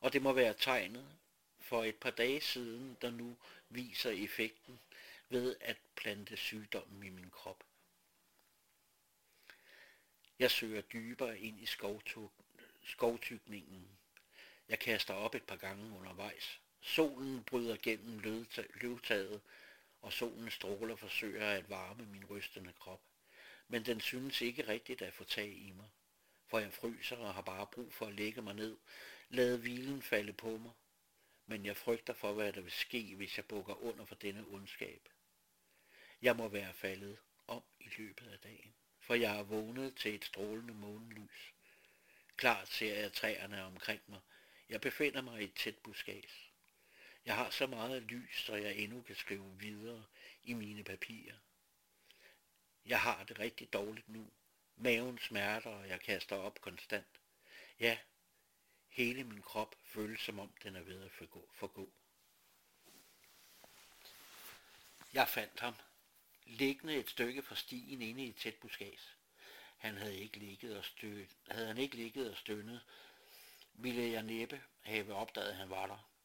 og 0.00 0.12
det 0.12 0.22
må 0.22 0.32
være 0.32 0.54
tegnet 0.54 1.18
for 1.58 1.84
et 1.84 1.96
par 1.96 2.10
dage 2.10 2.40
siden, 2.40 2.96
der 3.02 3.10
nu 3.10 3.36
viser 3.68 4.10
effekten 4.10 4.80
ved 5.28 5.56
at 5.60 5.76
plante 5.96 6.36
sygdommen 6.36 7.02
i 7.02 7.08
min 7.08 7.30
krop. 7.30 7.64
Jeg 10.38 10.50
søger 10.50 10.80
dybere 10.80 11.38
ind 11.38 11.60
i 11.60 11.66
skovtykningen. 12.84 13.98
Jeg 14.68 14.78
kaster 14.78 15.14
op 15.14 15.34
et 15.34 15.42
par 15.42 15.56
gange 15.56 15.98
undervejs, 15.98 16.60
Solen 16.86 17.44
bryder 17.44 17.76
gennem 17.82 18.18
løvtaget, 18.74 19.40
og 20.02 20.12
solens 20.12 20.54
stråler 20.54 20.96
forsøger 20.96 21.50
at 21.50 21.70
varme 21.70 22.06
min 22.06 22.24
rystende 22.24 22.72
krop. 22.72 23.00
Men 23.68 23.86
den 23.86 24.00
synes 24.00 24.40
ikke 24.40 24.68
rigtigt 24.68 25.02
at 25.02 25.12
få 25.12 25.24
tag 25.24 25.48
i 25.48 25.72
mig, 25.76 25.86
for 26.46 26.58
jeg 26.58 26.72
fryser 26.72 27.16
og 27.16 27.34
har 27.34 27.42
bare 27.42 27.66
brug 27.66 27.92
for 27.92 28.06
at 28.06 28.14
lægge 28.14 28.42
mig 28.42 28.54
ned, 28.54 28.76
lade 29.28 29.58
hvilen 29.58 30.02
falde 30.02 30.32
på 30.32 30.56
mig. 30.56 30.72
Men 31.46 31.66
jeg 31.66 31.76
frygter 31.76 32.14
for, 32.14 32.32
hvad 32.32 32.52
der 32.52 32.60
vil 32.60 32.72
ske, 32.72 33.14
hvis 33.16 33.36
jeg 33.36 33.44
bukker 33.44 33.82
under 33.82 34.04
for 34.04 34.14
denne 34.14 34.44
ondskab. 34.48 35.08
Jeg 36.22 36.36
må 36.36 36.48
være 36.48 36.72
faldet 36.72 37.16
om 37.46 37.62
i 37.80 37.88
løbet 37.98 38.28
af 38.32 38.38
dagen, 38.38 38.74
for 39.00 39.14
jeg 39.14 39.38
er 39.38 39.42
vågnet 39.42 39.96
til 39.96 40.14
et 40.14 40.24
strålende 40.24 40.74
månelys. 40.74 41.52
Klart 42.36 42.68
ser 42.68 42.94
jeg 42.94 43.12
træerne 43.12 43.64
omkring 43.64 44.00
mig. 44.08 44.20
Jeg 44.68 44.80
befinder 44.80 45.22
mig 45.22 45.40
i 45.40 45.44
et 45.44 45.54
tæt 45.54 45.76
buskage. 45.76 46.46
Jeg 47.26 47.36
har 47.36 47.50
så 47.50 47.66
meget 47.66 48.02
lys, 48.02 48.44
så 48.44 48.54
jeg 48.54 48.76
endnu 48.76 49.02
kan 49.02 49.16
skrive 49.16 49.58
videre 49.58 50.04
i 50.42 50.52
mine 50.52 50.84
papirer. 50.84 51.34
Jeg 52.84 53.00
har 53.00 53.24
det 53.24 53.38
rigtig 53.38 53.72
dårligt 53.72 54.08
nu. 54.08 54.30
Maven 54.76 55.18
smerter, 55.18 55.70
og 55.70 55.88
jeg 55.88 56.00
kaster 56.00 56.36
op 56.36 56.60
konstant. 56.60 57.20
Ja, 57.80 57.98
hele 58.88 59.24
min 59.24 59.42
krop 59.42 59.74
føles 59.84 60.20
som 60.20 60.38
om 60.38 60.52
den 60.62 60.76
er 60.76 60.80
ved 60.80 61.04
at 61.04 61.12
forgå. 61.12 61.50
forgå. 61.54 61.92
Jeg 65.12 65.28
fandt 65.28 65.60
ham, 65.60 65.74
liggende 66.44 66.96
et 66.96 67.10
stykke 67.10 67.42
fra 67.42 67.54
stien 67.54 68.02
inde 68.02 68.24
i 68.24 68.28
et 68.28 68.36
tæt 68.36 68.54
buskads. 68.54 69.16
Han 69.76 69.96
havde 69.96 70.16
ikke 70.16 70.38
ligget 70.38 70.78
og 70.78 70.84
stø... 70.84 71.24
havde 71.50 71.66
han 71.66 71.78
ikke 71.78 71.96
ligget 71.96 72.30
og 72.30 72.36
stønnet, 72.36 72.80
ville 73.72 74.10
jeg 74.10 74.22
næppe 74.22 74.62
have 74.82 75.14
opdaget, 75.14 75.48
at 75.48 75.56
han 75.56 75.70
var 75.70 75.86
der, 75.86 76.15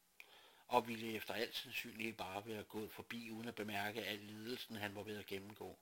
og 0.72 0.88
ville 0.88 1.14
efter 1.14 1.34
alt 1.34 1.56
sandsynligt 1.56 2.18
bare 2.18 2.46
være 2.46 2.64
gået 2.64 2.92
forbi, 2.92 3.32
uden 3.32 3.48
at 3.48 3.56
bemærke 3.56 4.04
al 4.04 4.20
lidelsen, 4.20 4.76
han 4.76 4.96
var 4.96 5.04
ved 5.04 5.18
at 5.18 5.26
gennemgå. 5.26 5.80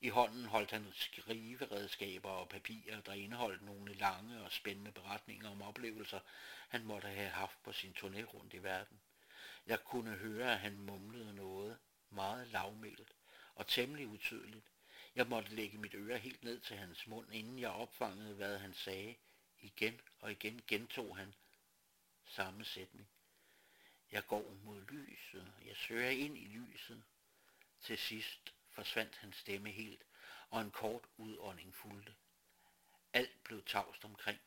I 0.00 0.08
hånden 0.08 0.44
holdt 0.44 0.70
han 0.70 0.86
skriveredskaber 0.94 2.28
og 2.28 2.48
papirer, 2.48 3.00
der 3.00 3.12
indeholdt 3.12 3.62
nogle 3.62 3.94
lange 3.94 4.42
og 4.42 4.52
spændende 4.52 4.92
beretninger 4.92 5.50
om 5.50 5.62
oplevelser, 5.62 6.20
han 6.68 6.84
måtte 6.84 7.08
have 7.08 7.28
haft 7.28 7.62
på 7.62 7.72
sin 7.72 7.94
turné 7.98 8.22
rundt 8.22 8.54
i 8.54 8.62
verden. 8.62 9.00
Jeg 9.66 9.84
kunne 9.84 10.14
høre, 10.16 10.52
at 10.52 10.58
han 10.58 10.78
mumlede 10.78 11.34
noget 11.34 11.78
meget 12.10 12.48
lavmælt 12.48 13.12
og 13.54 13.66
temmelig 13.66 14.06
utydeligt. 14.06 14.66
Jeg 15.14 15.26
måtte 15.26 15.54
lægge 15.54 15.78
mit 15.78 15.94
øre 15.94 16.18
helt 16.18 16.44
ned 16.44 16.60
til 16.60 16.76
hans 16.76 17.06
mund, 17.06 17.34
inden 17.34 17.58
jeg 17.58 17.70
opfangede, 17.70 18.34
hvad 18.34 18.58
han 18.58 18.74
sagde. 18.74 19.14
Igen 19.60 20.00
og 20.20 20.30
igen 20.30 20.62
gentog 20.66 21.16
han 21.16 21.34
samme 22.24 22.64
sætning. 22.64 23.11
Jeg 24.12 24.26
går 24.26 24.54
mod 24.64 24.80
lyset, 24.80 25.52
jeg 25.66 25.76
søger 25.76 26.10
ind 26.10 26.38
i 26.38 26.44
lyset. 26.44 27.02
Til 27.80 27.98
sidst 27.98 28.54
forsvandt 28.70 29.16
hans 29.16 29.36
stemme 29.36 29.70
helt, 29.70 30.02
og 30.50 30.60
en 30.60 30.70
kort 30.70 31.04
udånding 31.16 31.74
fulgte. 31.74 32.14
Alt 33.12 33.44
blev 33.44 33.64
tavst 33.64 34.04
omkring. 34.04 34.40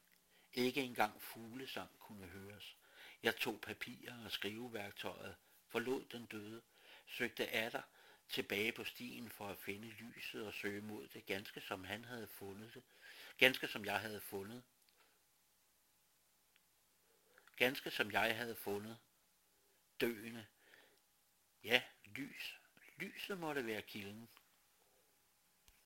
Ikke 0.54 0.82
engang 0.82 1.22
fuglesang 1.22 1.90
kunne 2.00 2.28
høres. 2.28 2.76
Jeg 3.24 3.36
tog 3.36 3.62
papirer 3.62 4.26
og 4.26 4.32
skriveværktøjet, 4.32 5.36
forlod 5.68 6.06
den 6.06 6.26
døde, 6.26 6.62
søgte 7.08 7.48
atter 7.48 7.82
tilbage 8.30 8.72
på 8.72 8.84
stien 8.84 9.30
for 9.30 9.48
at 9.48 9.58
finde 9.58 9.88
lyset 9.88 10.48
og 10.48 10.54
søge 10.54 10.82
mod 10.82 11.08
det, 11.08 11.26
ganske 11.26 11.62
som 11.62 11.84
han 11.84 12.06
havde 12.06 12.28
fundet 12.28 12.74
det, 12.74 12.84
ganske 13.38 13.68
som 13.68 13.86
jeg 13.86 14.00
havde 14.00 14.22
fundet. 14.22 14.64
Ganske 17.56 17.92
som 17.92 18.12
jeg 18.12 18.36
havde 18.38 18.56
fundet, 18.56 18.98
døende. 20.02 20.46
Ja, 21.64 21.82
lys. 22.06 22.60
Lyset 22.98 23.38
måtte 23.38 23.66
være 23.66 23.82
kilden. 23.82 24.30